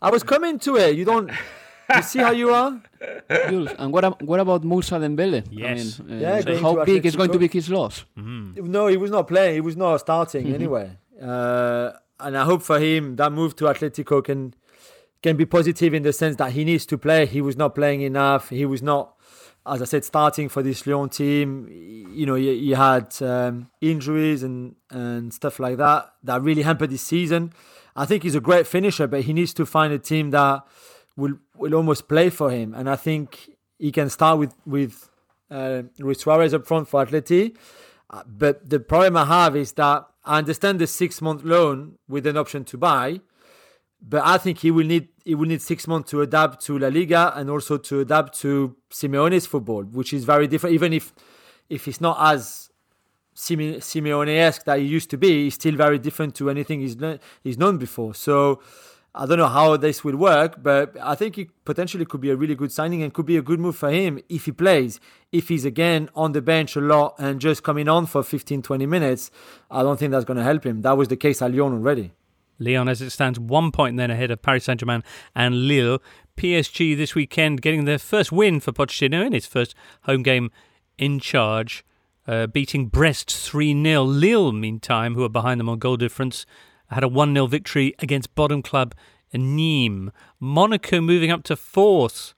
[0.02, 0.96] I was coming to it.
[1.00, 1.32] You don't.
[1.96, 2.72] you see how you are?
[3.50, 5.42] Jules, and what, what about Moussa Dembele?
[5.50, 6.00] Yes.
[6.00, 8.06] I mean, uh, yeah, how big is going to be his loss?
[8.18, 8.72] Mm-hmm.
[8.76, 9.54] No, he was not playing.
[9.56, 10.62] He was not starting mm-hmm.
[10.62, 10.88] anyway.
[11.22, 14.54] Uh, and I hope for him that move to Atletico can
[15.22, 17.26] can be positive in the sense that he needs to play.
[17.26, 18.50] He was not playing enough.
[18.50, 19.16] He was not,
[19.66, 21.68] as I said, starting for this Lyon team.
[22.14, 26.92] You know, he, he had um, injuries and, and stuff like that that really hampered
[26.92, 27.54] his season.
[27.96, 30.64] I think he's a great finisher, but he needs to find a team that
[31.18, 32.74] will will almost play for him.
[32.74, 35.10] And I think he can start with with
[35.52, 37.56] uh, Luis Suarez up front for Atleti.
[38.26, 42.38] But the problem I have is that I understand the six month loan with an
[42.38, 43.22] option to buy
[44.02, 46.88] but I think he will need he will need six months to adapt to La
[46.88, 50.74] Liga and also to adapt to Simeone's football, which is very different.
[50.74, 51.14] Even if
[51.70, 52.70] if he's not as
[53.36, 56.98] Simeone-esque that he used to be, he's still very different to anything he's
[57.44, 58.14] he's known before.
[58.14, 58.62] So
[59.14, 62.36] I don't know how this will work, but I think it potentially could be a
[62.36, 65.00] really good signing and could be a good move for him if he plays.
[65.32, 68.86] If he's again on the bench a lot and just coming on for 15, 20
[68.86, 69.32] minutes,
[69.70, 70.82] I don't think that's going to help him.
[70.82, 72.12] That was the case at Lyon already.
[72.60, 75.04] Lyon, as it stands, one point then ahead of Paris Saint Germain
[75.36, 76.02] and Lille.
[76.38, 80.52] PSG this weekend getting their first win for Pochettino in his first home game
[80.98, 81.84] in charge,
[82.28, 84.04] uh, beating Brest 3 0.
[84.04, 86.46] Lille, meantime, who are behind them on goal difference,
[86.90, 88.96] had a 1 0 victory against bottom club
[89.34, 90.12] Nîmes.
[90.40, 92.34] Monaco moving up to fourth.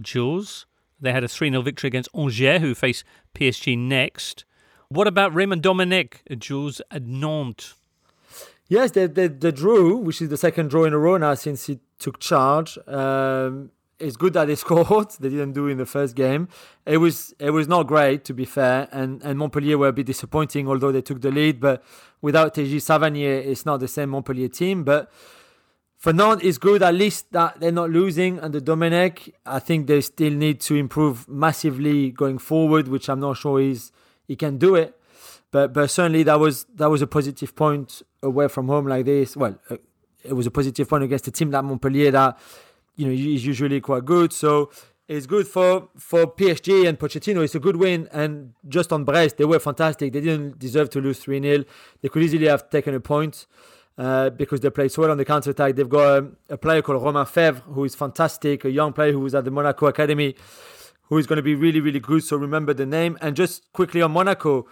[0.00, 0.66] Jules,
[1.00, 3.04] they had a 3 0 victory against Angers, who face
[3.34, 4.44] PSG next.
[4.88, 7.74] What about Raymond Domenech, Jules, at Nantes?
[8.68, 11.66] Yes, they, they, they drew, which is the second draw in a row now since
[11.66, 12.78] he took charge.
[12.88, 15.10] Um, it's good that they scored.
[15.20, 16.48] They didn't do in the first game.
[16.84, 20.06] It was it was not great to be fair, and and Montpellier were a bit
[20.06, 21.60] disappointing, although they took the lead.
[21.60, 21.82] But
[22.20, 24.84] without Téji Savanier, it's not the same Montpellier team.
[24.84, 25.10] But
[25.96, 29.32] for Nantes, it's good at least that they're not losing under Domenech.
[29.46, 33.92] I think they still need to improve massively going forward, which I'm not sure he's
[34.26, 34.98] he can do it.
[35.50, 39.36] But but certainly that was that was a positive point away from home like this.
[39.36, 39.76] Well, uh,
[40.24, 42.38] it was a positive point against a team like Montpellier that
[42.96, 44.32] you know is usually quite good.
[44.32, 44.70] So
[45.08, 47.44] it's good for for PSG and Pochettino.
[47.44, 48.08] It's a good win.
[48.12, 50.12] And just on Brest, they were fantastic.
[50.12, 51.64] They didn't deserve to lose three 0
[52.00, 53.46] They could easily have taken a point.
[53.98, 55.74] Uh, because they played so well on the counter attack.
[55.74, 59.20] They've got a, a, player called Romain Faivre, who is fantastic, a young player who
[59.20, 60.36] was at the Monaco Academy,
[61.04, 62.22] who is going to be really, really good.
[62.22, 63.16] So remember the name.
[63.22, 64.66] And just quickly on Monaco,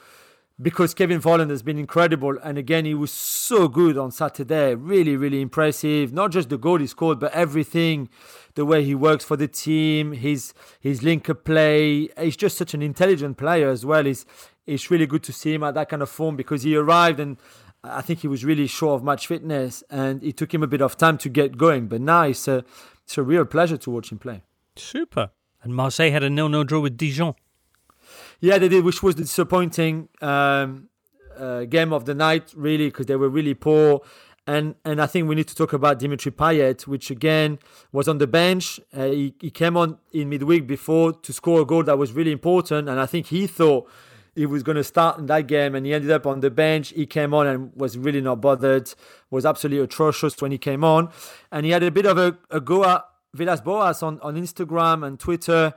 [0.60, 2.38] because Kevin Volland has been incredible.
[2.42, 4.74] And again, he was so good on Saturday.
[4.74, 6.12] Really, really impressive.
[6.12, 8.08] Not just the goal he scored, but everything,
[8.54, 12.08] the way he works for the team, his his link play.
[12.18, 14.06] He's just such an intelligent player as well.
[14.06, 14.24] It's,
[14.66, 17.36] it's really good to see him at that kind of form because he arrived and
[17.82, 20.80] I think he was really short of match fitness and it took him a bit
[20.80, 21.86] of time to get going.
[21.86, 22.64] But now it's a,
[23.02, 24.42] it's a real pleasure to watch him play.
[24.76, 25.30] Super.
[25.62, 27.34] And Marseille had a nil-nil draw with Dijon.
[28.40, 30.88] Yeah, they did, which was the disappointing um,
[31.36, 34.02] uh, game of the night, really, because they were really poor.
[34.46, 37.58] And and I think we need to talk about Dimitri Payet, which again
[37.92, 38.78] was on the bench.
[38.94, 42.32] Uh, he, he came on in midweek before to score a goal that was really
[42.32, 43.88] important, and I think he thought
[44.34, 46.90] he was going to start in that game, and he ended up on the bench.
[46.90, 48.92] He came on and was really not bothered.
[49.30, 51.08] Was absolutely atrocious when he came on,
[51.50, 55.06] and he had a bit of a, a go at Villas Boas on on Instagram
[55.06, 55.72] and Twitter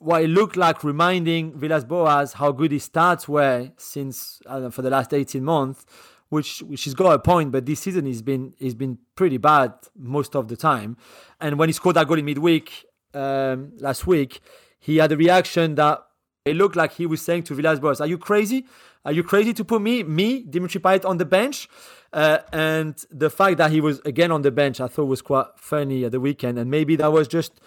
[0.00, 4.82] what it looked like reminding Villas Boas how good his stats were since know, for
[4.82, 5.84] the last 18 months,
[6.28, 9.72] which which has got a point, but this season he's been he's been pretty bad
[9.96, 10.96] most of the time.
[11.40, 12.84] And when he scored that goal in midweek
[13.14, 14.40] um, last week,
[14.78, 16.02] he had a reaction that
[16.44, 18.66] it looked like he was saying to Villas Boas, "Are you crazy?
[19.04, 21.68] Are you crazy to put me, me, Dimitri Payet, on the bench?"
[22.12, 25.46] Uh, and the fact that he was again on the bench, I thought was quite
[25.56, 27.60] funny at the weekend, and maybe that was just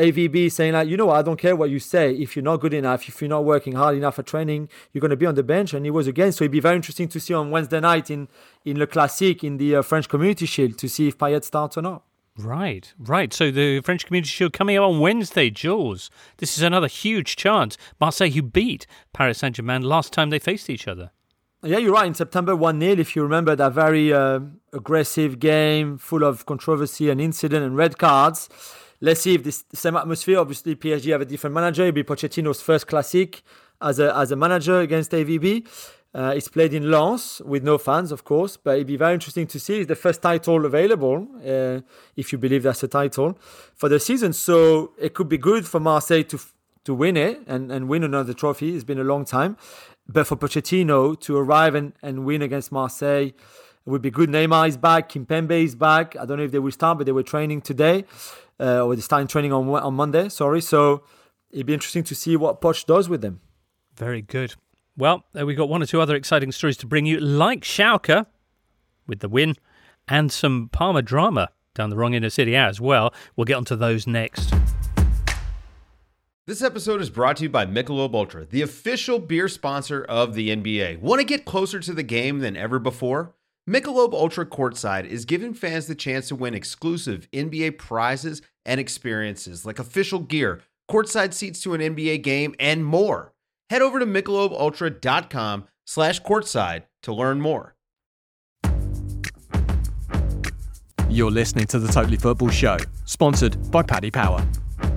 [0.00, 2.12] AVB saying like, you know what, I don't care what you say.
[2.14, 5.10] If you're not good enough, if you're not working hard enough at training, you're going
[5.10, 5.74] to be on the bench.
[5.74, 6.32] And he was again.
[6.32, 8.28] So it'd be very interesting to see on Wednesday night in
[8.64, 11.82] in Le Classique in the uh, French Community Shield to see if Payet starts or
[11.82, 12.02] not.
[12.38, 13.32] Right, right.
[13.32, 16.10] So the French Community Shield coming up on Wednesday, Jules.
[16.38, 17.76] This is another huge chance.
[18.00, 21.10] Marseille, who beat Paris Saint Germain last time they faced each other.
[21.62, 22.06] Yeah, you're right.
[22.06, 24.40] In September, 1 0, if you remember that very uh,
[24.72, 28.48] aggressive game full of controversy and incident and red cards
[29.00, 30.38] let's see if this same atmosphere.
[30.38, 31.82] Obviously, PSG have a different manager.
[31.82, 33.42] It'll be Pochettino's first classic
[33.80, 35.66] as a as a manager against AVB.
[36.12, 39.46] Uh, it's played in Lens with no fans, of course, but it'd be very interesting
[39.46, 39.78] to see.
[39.78, 41.82] It's the first title available, uh,
[42.16, 43.38] if you believe that's a title
[43.76, 44.32] for the season.
[44.32, 46.40] So it could be good for Marseille to
[46.84, 48.74] to win it and, and win another trophy.
[48.74, 49.56] It's been a long time,
[50.08, 53.30] but for Pochettino to arrive and, and win against Marseille
[53.90, 54.30] it would be good.
[54.30, 56.14] Neymar is back, Kimpembe is back.
[56.16, 58.04] I don't know if they will start, but they were training today
[58.60, 60.28] uh, or they starting training on on Monday.
[60.28, 61.02] Sorry, so
[61.50, 63.40] it'd be interesting to see what Poch does with them.
[63.96, 64.54] Very good.
[64.96, 68.26] Well, we've got one or two other exciting stories to bring you, like Schalke
[69.08, 69.56] with the win,
[70.06, 73.12] and some Parma drama down the wrong end of City as well.
[73.34, 74.54] We'll get onto those next.
[76.46, 80.50] This episode is brought to you by Michelob Ultra, the official beer sponsor of the
[80.50, 81.00] NBA.
[81.00, 83.34] Want to get closer to the game than ever before?
[83.68, 89.66] Michelob Ultra Courtside is giving fans the chance to win exclusive NBA prizes and experiences
[89.66, 93.34] like official gear, courtside seats to an NBA game, and more.
[93.68, 97.76] Head over to michelobultra.com slash courtside to learn more.
[101.10, 104.44] You're listening to the Totally Football Show, sponsored by Paddy Power.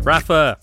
[0.03, 0.57] Rafa,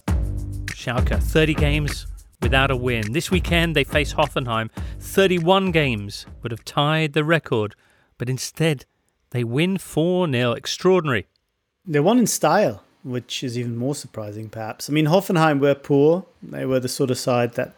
[0.69, 2.07] Schalke, 30 games
[2.41, 3.13] without a win.
[3.13, 4.71] This weekend they face Hoffenheim.
[5.01, 7.77] 31 games would have tied the record
[8.21, 8.85] but instead
[9.31, 10.53] they win 4 0.
[10.53, 11.27] Extraordinary.
[11.87, 14.91] They won in style, which is even more surprising, perhaps.
[14.91, 16.27] I mean, Hoffenheim were poor.
[16.43, 17.75] They were the sort of side that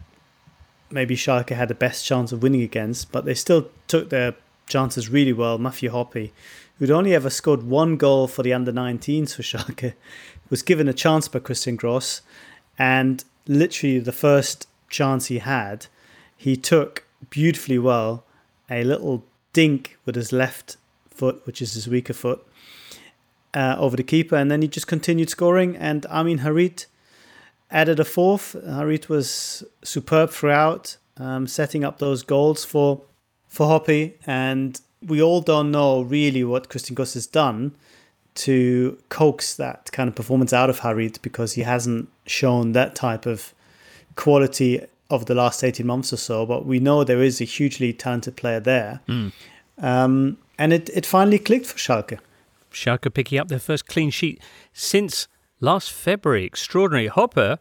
[0.91, 4.35] maybe Schalke had the best chance of winning against, but they still took their
[4.67, 5.59] chances really well.
[5.59, 6.33] Matthew Hoppe,
[6.81, 9.95] who'd only ever scored one goal for the under 19s for Schalke,
[10.51, 12.21] was given a chance by Christian Gross,
[12.77, 15.87] and literally the first chance he had,
[16.37, 18.25] he took beautifully well
[18.69, 20.77] a little dink with his left
[21.11, 22.47] foot, which is his weaker foot,
[23.55, 25.77] uh, over the keeper, and then he just continued scoring.
[25.77, 26.87] And Amin Harit
[27.71, 28.57] added a fourth.
[28.67, 33.03] Harit was superb throughout, um, setting up those goals for
[33.47, 34.15] for Hoppe.
[34.27, 37.75] And we all don't know really what Christian Gross has done,
[38.35, 43.27] to coax that kind of performance out of Harit because he hasn't shown that type
[43.27, 43.53] of
[44.17, 44.81] quality
[45.13, 46.47] of the last 18 months or so.
[46.47, 49.01] But we know there is a hugely talented player there.
[49.09, 49.33] Mm.
[49.79, 52.19] Um, and it, it finally clicked for Schalke.
[52.73, 54.41] Schalke picking up their first clean sheet
[54.73, 55.29] since
[55.61, 56.45] last February.
[56.45, 57.09] Extraordinary.
[57.09, 57.59] Hopper,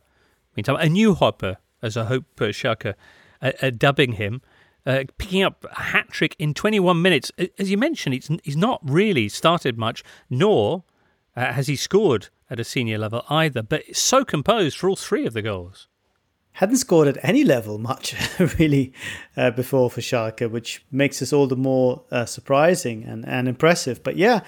[0.56, 2.94] meantime, a new Hopper, as I hope uh, Schalke
[3.42, 4.42] uh, uh, dubbing him,
[4.86, 7.32] uh, picking up a hat trick in 21 minutes.
[7.60, 10.84] As you mentioned, it's, he's not really started much, nor
[11.36, 15.26] uh, has he scored at a senior level either, but so composed for all three
[15.26, 15.88] of the goals.
[16.54, 18.16] Hadn't scored at any level much,
[18.60, 18.94] really,
[19.38, 24.04] uh, before for Schalke, which makes us all the more uh, surprising and, and impressive.
[24.04, 24.42] But yeah,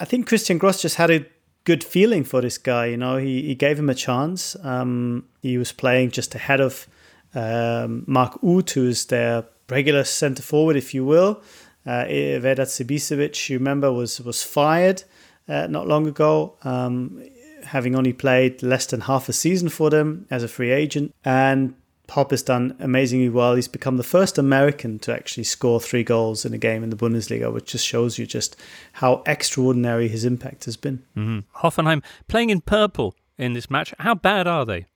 [0.00, 1.24] I think Christian Gross just had a
[1.64, 2.86] good feeling for this guy.
[2.86, 4.56] You know, he, he gave him a chance.
[4.62, 6.86] Um, he was playing just ahead of
[7.34, 11.42] um, Mark Uth, who is their regular centre forward, if you will.
[11.86, 15.04] Uh, Vedad Ibisevic, you remember, was was fired
[15.48, 17.22] uh, not long ago, um,
[17.66, 21.14] having only played less than half a season for them as a free agent.
[21.24, 21.74] And
[22.08, 23.54] Hoppe has done amazingly well.
[23.54, 26.96] He's become the first American to actually score three goals in a game in the
[26.96, 28.56] Bundesliga, which just shows you just
[28.94, 30.98] how extraordinary his impact has been.
[31.16, 31.66] Mm-hmm.
[31.66, 33.94] Hoffenheim playing in purple in this match.
[33.98, 34.86] How bad are they?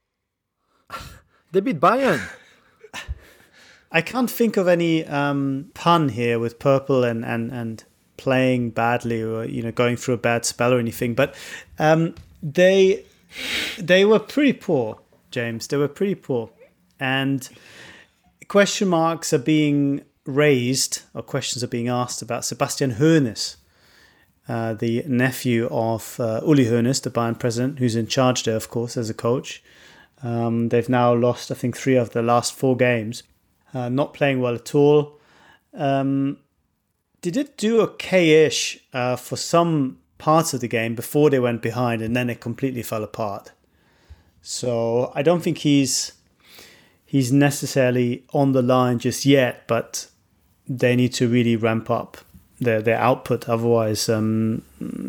[1.51, 2.21] They beat Bayern.
[3.91, 7.85] I can't think of any um, pun here with purple and, and, and
[8.19, 11.35] playing badly or you know going through a bad spell or anything, but
[11.79, 13.05] um, they
[13.79, 14.99] they were pretty poor,
[15.31, 15.67] James.
[15.67, 16.51] They were pretty poor,
[16.99, 17.49] and
[18.49, 23.57] question marks are being raised or questions are being asked about Sebastian Hoeneß,
[24.49, 28.69] uh, the nephew of uh, Uli Hoeneß, the Bayern president, who's in charge there, of
[28.69, 29.63] course, as a coach.
[30.23, 33.23] Um, they've now lost, I think, three of the last four games,
[33.73, 35.19] uh, not playing well at all.
[35.75, 36.39] Um,
[37.21, 42.15] did do okay-ish uh, for some parts of the game before they went behind, and
[42.15, 43.53] then it completely fell apart.
[44.43, 46.13] So I don't think he's
[47.05, 50.09] he's necessarily on the line just yet, but
[50.69, 52.19] they need to really ramp up
[52.61, 53.49] their their output.
[53.49, 54.63] Otherwise, um,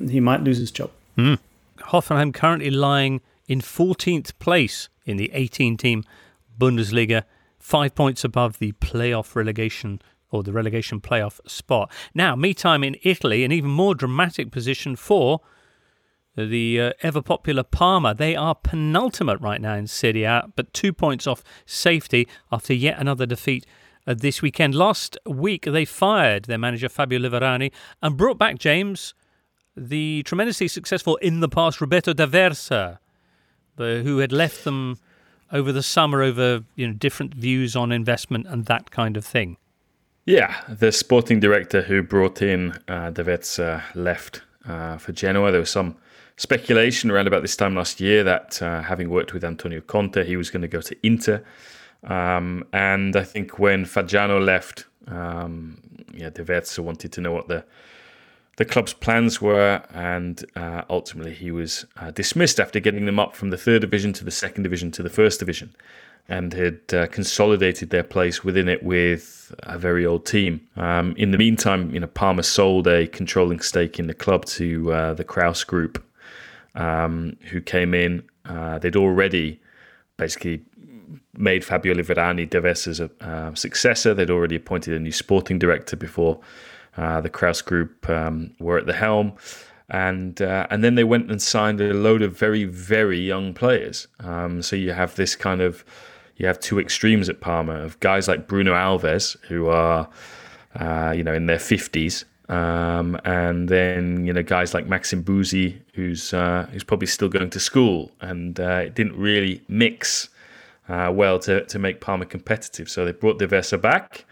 [0.10, 0.91] he might lose his job.
[1.18, 1.39] Mm.
[1.78, 6.03] Hoffenheim currently lying in 14th place in the 18 team
[6.60, 7.24] Bundesliga,
[7.57, 10.01] five points above the playoff relegation
[10.32, 11.91] or the relegation playoff spot.
[12.13, 15.41] Now, meantime in Italy, an even more dramatic position for
[16.36, 18.13] the uh, ever popular Parma.
[18.13, 22.99] They are penultimate right now in Serie A, but two points off safety after yet
[22.99, 23.65] another defeat
[24.07, 24.75] uh, this weekend.
[24.75, 27.71] Last week, they fired their manager Fabio Liverani
[28.01, 29.13] and brought back James,
[29.75, 32.99] the tremendously successful in the past Roberto D'Aversa
[33.80, 34.97] who had left them
[35.51, 39.57] over the summer over you know different views on investment and that kind of thing.
[40.30, 45.49] Yeah, the sporting director who brought in uh, D'Aversa left uh, for Genoa.
[45.49, 45.95] There was some
[46.38, 50.38] speculation around about this time last year that uh, having worked with Antonio Conte, he
[50.38, 51.43] was going to go to Inter.
[52.03, 55.82] Um, and I think when Faggiano left, um,
[56.13, 56.30] yeah,
[56.77, 57.65] wanted to know what the
[58.57, 63.36] the club's plans were, and uh, ultimately he was uh, dismissed after getting them up
[63.36, 65.73] from the third division to the second division to the first division,
[66.30, 70.61] and had uh, consolidated their place within it with a very old team.
[70.77, 74.93] Um, in the meantime, you know, Parma sold a controlling stake in the club to
[74.93, 76.03] uh, the Krause Group,
[76.75, 78.23] um, who came in.
[78.45, 79.59] Uh, they'd already
[80.17, 80.61] basically
[81.34, 84.13] made Fabio Liverani D'Aversa's a uh, successor.
[84.13, 86.39] They'd already appointed a new sporting director before
[86.95, 89.34] uh, the Krause Group um, were at the helm,
[89.89, 94.07] and uh, and then they went and signed a load of very very young players.
[94.19, 95.84] Um, so you have this kind of
[96.39, 100.09] you have two extremes at Parma of guys like Bruno Alves who are
[100.79, 102.25] uh, you know in their fifties.
[102.47, 107.51] Um, and then you know guys like Maxime Busi, who's uh, who's probably still going
[107.51, 110.29] to school, and uh, it didn't really mix
[110.87, 112.89] uh, well to to make Parma competitive.
[112.89, 114.25] So they brought D'Aversa back,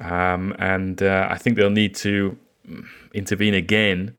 [0.00, 2.36] um, and uh, I think they'll need to
[3.14, 4.16] intervene again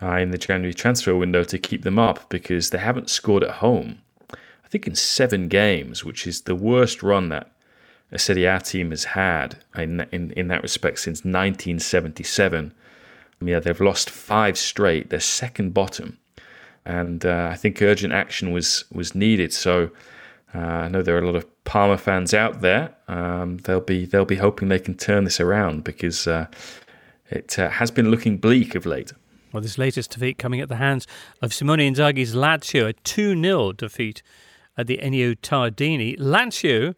[0.00, 3.56] uh, in the January transfer window to keep them up because they haven't scored at
[3.56, 4.01] home.
[4.72, 7.52] Think in seven games, which is the worst run that
[8.10, 12.72] a Serie A team has had in, in, in that respect since 1977.
[13.42, 15.10] Yeah, they've lost five straight.
[15.10, 16.16] They're second bottom,
[16.86, 19.52] and uh, I think urgent action was was needed.
[19.52, 19.90] So
[20.54, 22.94] uh, I know there are a lot of Parma fans out there.
[23.08, 26.46] Um, they'll be they'll be hoping they can turn this around because uh,
[27.28, 29.12] it uh, has been looking bleak of late.
[29.52, 31.06] Well, this latest defeat coming at the hands
[31.42, 34.22] of Simone Inzaghi's Lazio, a 2 0 defeat
[34.76, 36.18] at the Ennio Tardini.
[36.18, 36.94] Lazio,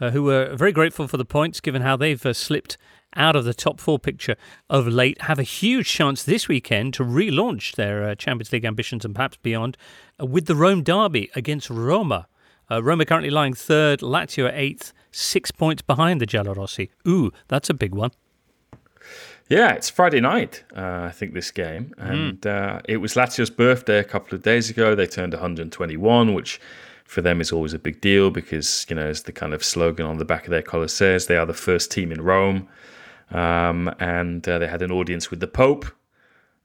[0.00, 2.76] uh, who were very grateful for the points given how they've uh, slipped
[3.14, 4.36] out of the top four picture
[4.68, 9.04] of late have a huge chance this weekend to relaunch their uh, Champions League ambitions
[9.04, 9.76] and perhaps beyond
[10.20, 12.28] uh, with the Rome derby against Roma.
[12.70, 16.90] Uh, Roma currently lying third, Lazio eighth, six points behind the Giallorossi.
[17.06, 18.10] Ooh, that's a big one.
[19.48, 21.94] Yeah, it's Friday night, uh, I think, this game.
[21.98, 24.96] And uh, it was Lazio's birthday a couple of days ago.
[24.96, 26.60] They turned 121, which
[27.06, 30.06] for them is always a big deal because, you know, as the kind of slogan
[30.06, 32.68] on the back of their collar says, they are the first team in Rome.
[33.30, 35.86] Um, and uh, they had an audience with the Pope.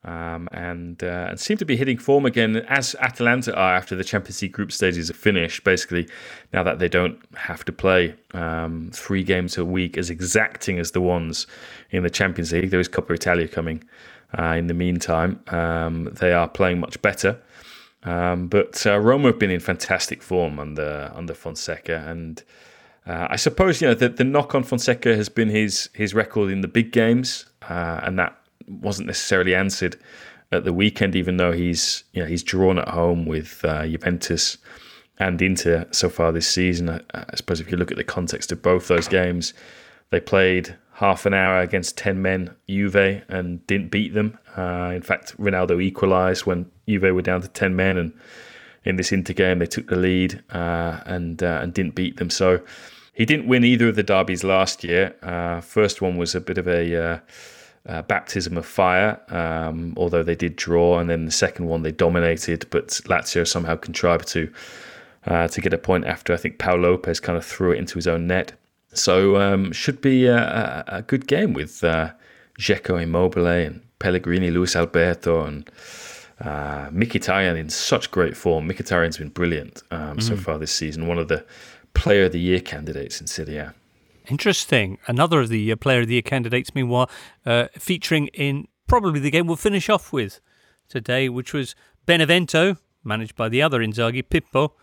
[0.03, 4.03] Um, and uh, and seem to be hitting form again as Atalanta are after the
[4.03, 5.63] Champions League group stages are finished.
[5.63, 6.09] Basically,
[6.51, 10.89] now that they don't have to play um, three games a week as exacting as
[10.91, 11.45] the ones
[11.91, 13.83] in the Champions League, there is Coppa Italia coming.
[14.35, 17.39] Uh, in the meantime, um, they are playing much better.
[18.03, 22.41] Um, but uh, Roma have been in fantastic form under under Fonseca, and
[23.05, 26.51] uh, I suppose you know the, the knock on Fonseca has been his his record
[26.51, 28.35] in the big games, uh, and that
[28.67, 29.99] wasn't necessarily answered
[30.51, 34.57] at the weekend, even though he's you know he's drawn at home with uh, Juventus
[35.19, 36.89] and Inter so far this season.
[36.89, 39.53] I, I, suppose if you look at the context of both those games,
[40.09, 44.39] they played half an hour against ten men Juve and didn't beat them.
[44.57, 48.13] Uh, in fact, Ronaldo equalised when Juve were down to ten men, and
[48.83, 52.29] in this Inter game they took the lead uh, and uh, and didn't beat them.
[52.29, 52.61] So.
[53.13, 55.13] He didn't win either of the derbies last year.
[55.21, 57.19] Uh, first one was a bit of a uh,
[57.87, 61.91] uh, baptism of fire, um, although they did draw, and then the second one they
[61.91, 64.51] dominated, but Lazio somehow contrived to
[65.25, 67.95] uh, to get a point after I think Pau López kind of threw it into
[67.95, 68.53] his own net.
[68.93, 75.45] So um, should be a, a, good game with Dzeko Immobile and Pellegrini, Luis Alberto,
[75.45, 75.69] and
[76.41, 78.67] uh, Mkhitaryan in such great form.
[78.67, 80.23] Mkhitaryan's been brilliant um, mm.
[80.23, 81.07] so far this season.
[81.07, 81.45] One of the
[81.93, 83.73] Player of the Year candidates in Serie A.
[84.27, 84.97] Interesting.
[85.07, 87.09] Another of the uh, Player of the Year candidates, meanwhile,
[87.45, 90.39] uh, featuring in probably the game we'll finish off with
[90.89, 91.75] today, which was
[92.05, 94.73] Benevento, managed by the other Inzaghi, Pippo,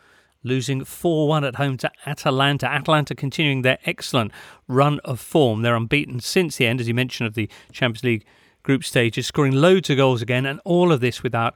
[0.44, 2.66] losing 4 1 at home to Atalanta.
[2.66, 4.32] Atalanta continuing their excellent
[4.66, 5.62] run of form.
[5.62, 8.26] They're unbeaten since the end, as you mentioned, of the Champions League
[8.62, 11.54] group stages, scoring loads of goals again, and all of this without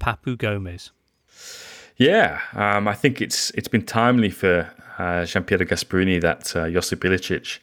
[0.00, 0.90] Papu Gomez.
[1.96, 7.00] Yeah, um, I think it's it's been timely for uh, Gianpiero Gasperini that uh, Josip
[7.00, 7.58] Ilicic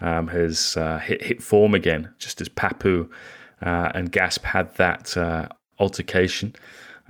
[0.00, 3.08] um, has uh, hit, hit form again, just as Papu
[3.62, 6.54] uh, and Gasp had that uh, altercation.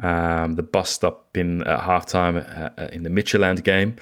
[0.03, 2.39] Um, the bust up in at halftime
[2.79, 3.97] uh, in the Midtjylland game.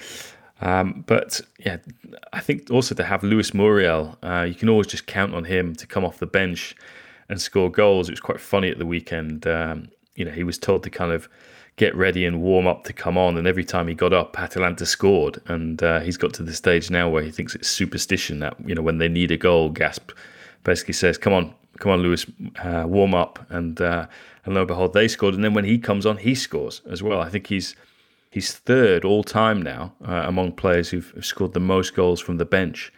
[0.61, 1.77] Um, but yeah,
[2.31, 5.87] I think also to have Luis Muriel, you can always just count on him to
[5.87, 6.75] come off the bench
[7.29, 8.09] and score goals.
[8.09, 9.47] It was quite funny at the weekend.
[9.47, 11.29] Um, you know, he was told to kind of
[11.77, 13.37] get ready and warm up to come on.
[13.37, 15.41] And every time he got up, Atalanta scored.
[15.47, 18.75] And uh, he's got to the stage now where he thinks it's superstition that you
[18.75, 20.11] know when they need a goal, Gasp
[20.63, 22.25] basically says, "Come on, come on, Luis,
[22.63, 24.07] uh, warm up." And uh,
[24.45, 25.35] and lo and behold, they scored.
[25.35, 27.21] And then when he comes on, he scores as well.
[27.21, 27.75] I think he's
[28.31, 32.45] he's third all time now uh, among players who've scored the most goals from the
[32.45, 32.91] bench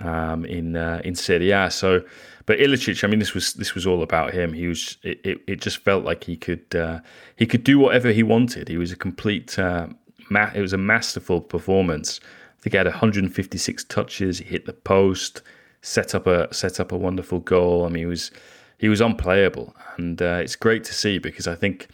[0.00, 1.70] um, in uh, in Serie A.
[1.70, 2.02] So
[2.46, 4.52] but Ilicic, I mean, this was this was all about him.
[4.52, 7.00] He was it, it, it just felt like he could uh,
[7.34, 8.68] he could do whatever he wanted.
[8.68, 9.88] He was a complete uh,
[10.30, 12.20] ma- it was a masterful performance.
[12.58, 14.38] I think he had 156 touches.
[14.38, 15.42] He hit the post,
[15.82, 17.84] set up a set up a wonderful goal.
[17.84, 18.30] I mean, he was
[18.78, 21.88] he was unplayable, and uh, it's great to see because I think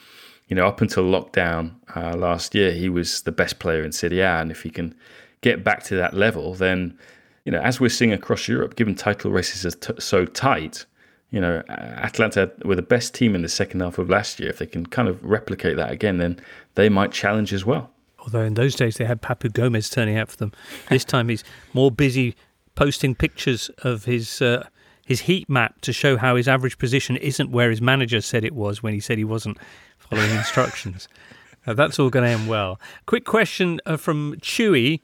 [0.49, 4.21] you know up until lockdown uh, last year, he was the best player in Serie
[4.21, 4.95] A, and if he can
[5.41, 6.99] get back to that level, then
[7.45, 10.87] you know, as we're seeing across Europe, given title races are t- so tight,
[11.31, 14.51] you know, Atalanta were the best team in the second half of last year.
[14.51, 16.41] If they can kind of replicate that again, then
[16.75, 17.91] they might challenge as well.
[18.21, 20.53] Although in those days they had Papu Gomez turning out for them.
[20.89, 22.37] This time he's more busy
[22.75, 24.69] posting pictures of his uh,
[25.05, 28.55] his heat map to show how his average position isn't where his manager said it
[28.55, 29.59] was when he said he wasn't
[29.99, 31.09] following instructions.
[31.65, 32.81] Uh, that's all going to end well.
[33.07, 35.01] Quick question uh, from Chewy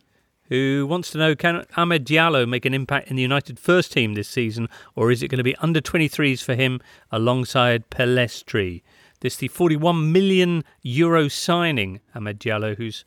[0.49, 4.15] who wants to know can Amad Diallo make an impact in the United first team
[4.15, 6.81] this season, or is it going to be under 23s for him
[7.13, 8.83] alongside Pellistri?
[9.21, 13.05] This the 41 million euro signing, Amad Diallo, who's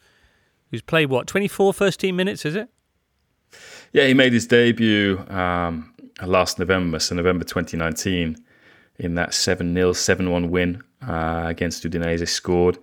[0.69, 2.69] who's played what 24 first team minutes, is it?
[3.91, 5.93] Yeah, he made his debut um,
[6.23, 8.37] last November, so November 2019,
[8.99, 12.27] in that 7 0, 7 1 win uh, against Udinese.
[12.27, 12.77] Scored.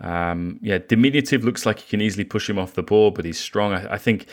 [0.00, 3.38] Um, yeah, diminutive looks like he can easily push him off the ball, but he's
[3.38, 3.72] strong.
[3.72, 4.26] I, I think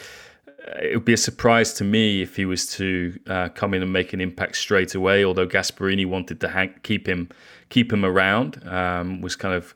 [0.48, 3.82] uh, it would be a surprise to me if he was to uh, come in
[3.82, 5.26] and make an impact straight away.
[5.26, 7.30] Although Gasperini wanted to hang, keep him
[7.70, 9.76] keep him around, um, was kind of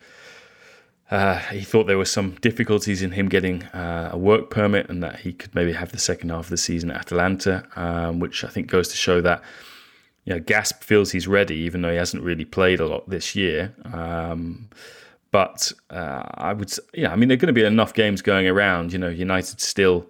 [1.11, 5.03] uh, he thought there were some difficulties in him getting uh, a work permit and
[5.03, 8.45] that he could maybe have the second half of the season at Atalanta, um, which
[8.45, 9.43] I think goes to show that
[10.26, 13.35] you know, Gasp feels he's ready, even though he hasn't really played a lot this
[13.35, 13.73] year.
[13.91, 14.69] Um,
[15.31, 18.47] but uh, I would, yeah, I mean, there are going to be enough games going
[18.47, 18.93] around.
[18.93, 20.05] You know, United still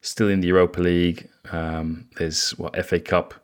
[0.00, 1.28] still in the Europa League.
[1.52, 3.34] Um, there's what FA Cup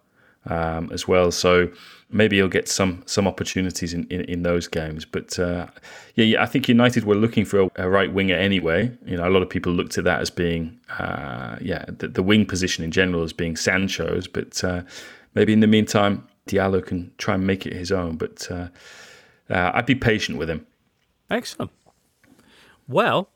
[0.46, 1.70] um, as well, so
[2.10, 5.04] maybe he'll get some some opportunities in, in, in those games.
[5.04, 5.66] But uh,
[6.16, 8.90] yeah, yeah, I think United were looking for a, a, right winger anyway.
[9.06, 12.22] You know, a lot of people looked at that as being uh, yeah the, the,
[12.22, 14.82] wing position in general as being Sancho's, but uh,
[15.34, 18.16] maybe in the meantime Diallo can try and make it his own.
[18.16, 18.68] But uh,
[19.48, 20.66] uh, I'd be patient with him.
[21.30, 21.70] Excellent.
[22.88, 23.30] Well,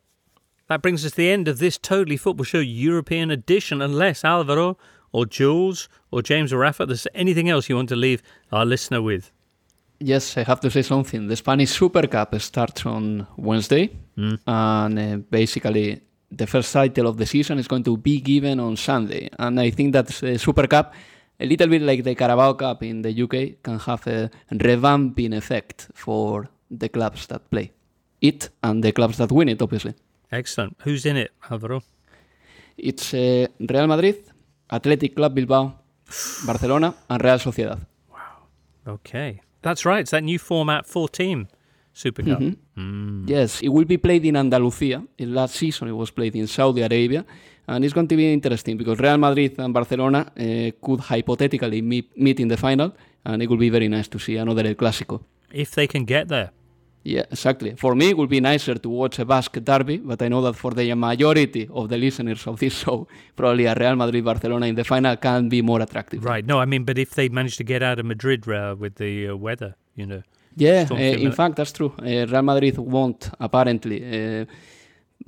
[0.69, 3.81] that brings us to the end of this Totally Football Show European edition.
[3.81, 4.77] Unless Alvaro
[5.13, 9.01] or Jules or James or Rafa, there's anything else you want to leave our listener
[9.01, 9.31] with?
[10.01, 11.29] Yes, I have to say something.
[11.29, 14.39] The Spanish Super Cup starts on Wednesday, mm.
[14.47, 16.01] and uh, basically
[16.33, 19.31] the first title of the season is going to be given on Sunday.
[19.39, 20.95] And I think that the Super Cup,
[21.39, 25.89] a little bit like the Carabao Cup in the UK, can have a revamping effect
[25.95, 27.71] for the clubs that play
[28.29, 29.95] it and the clubs that win it, obviously.
[30.33, 30.77] Excellent.
[30.85, 31.83] Who's in it, Alvaro?
[32.77, 34.25] It's uh, Real Madrid,
[34.71, 35.75] Athletic Club Bilbao,
[36.47, 37.81] Barcelona, and Real Sociedad.
[38.13, 38.49] Wow.
[38.95, 39.41] Okay.
[39.63, 40.01] That's right.
[40.01, 41.49] It's that new format, four team
[41.93, 42.41] Super Cup.
[42.41, 42.81] Mm-hmm.
[42.81, 43.29] Mm.
[43.29, 45.03] Yes, it will be played in Andalusia.
[45.19, 47.25] In last season, it was played in Saudi Arabia.
[47.67, 52.11] And it's going to be interesting because Real Madrid and Barcelona uh, could hypothetically meet,
[52.17, 52.93] meet in the final.
[53.25, 55.21] And it will be very nice to see another El Clásico.
[55.53, 56.51] If they can get there.
[57.05, 57.75] Yeah, exactly.
[57.77, 60.57] For me, it would be nicer to watch a Basque derby, but I know that
[60.57, 63.07] for the majority of the listeners of this show,
[63.37, 66.25] probably a Real Madrid Barcelona in the final can be more attractive.
[66.25, 66.47] Right.
[66.47, 69.29] No, I mean, but if they manage to get out of Madrid uh, with the
[69.29, 70.23] uh, weather, you know.
[70.57, 71.93] Yeah, uh, in fact, that's true.
[71.99, 74.45] Uh, Real Madrid won't apparently uh,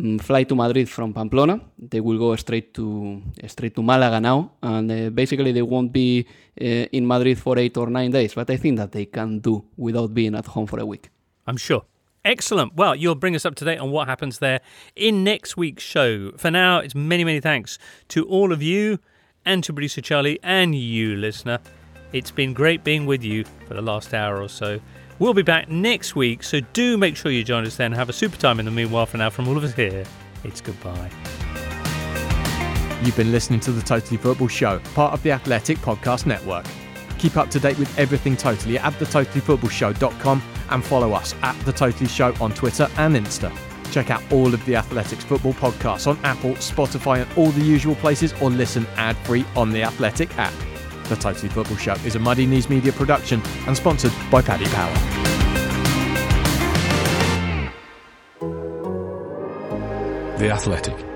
[0.01, 1.61] mm, fly to Madrid from Pamplona.
[1.78, 6.27] They will go straight to straight to Malaga now, and uh, basically they won't be
[6.57, 8.32] in Madrid for eight or nine days.
[8.32, 11.11] But I think that they can do without being at home for a week.
[11.47, 11.85] I'm sure.
[12.24, 12.74] Excellent.
[12.74, 14.60] Well, you'll bring us up to date on what happens there
[14.97, 16.32] in next week's show.
[16.36, 17.78] For now, it's many, many thanks
[18.09, 18.98] to all of you
[19.44, 21.60] and to producer Charlie and you, listener.
[22.12, 24.81] It's been great being with you for the last hour or so.
[25.18, 27.93] We'll be back next week, so do make sure you join us then.
[27.93, 29.06] Have a super time in the meanwhile.
[29.06, 30.05] For now, from all of us here,
[30.43, 31.10] it's goodbye.
[33.02, 36.66] You've been listening to the Totally Football Show, part of the Athletic Podcast Network.
[37.27, 42.07] Keep up to date with everything Totally at thetotallyfootballshow.com and follow us at The Totally
[42.07, 43.53] Show on Twitter and Insta.
[43.90, 47.97] Check out all of the Athletics football podcasts on Apple, Spotify, and all the usual
[47.97, 50.55] places, or listen ad free on the Athletic app.
[51.09, 54.94] The Totally Football Show is a Muddy Knees Media production and sponsored by Paddy Power.
[60.39, 61.15] The Athletic.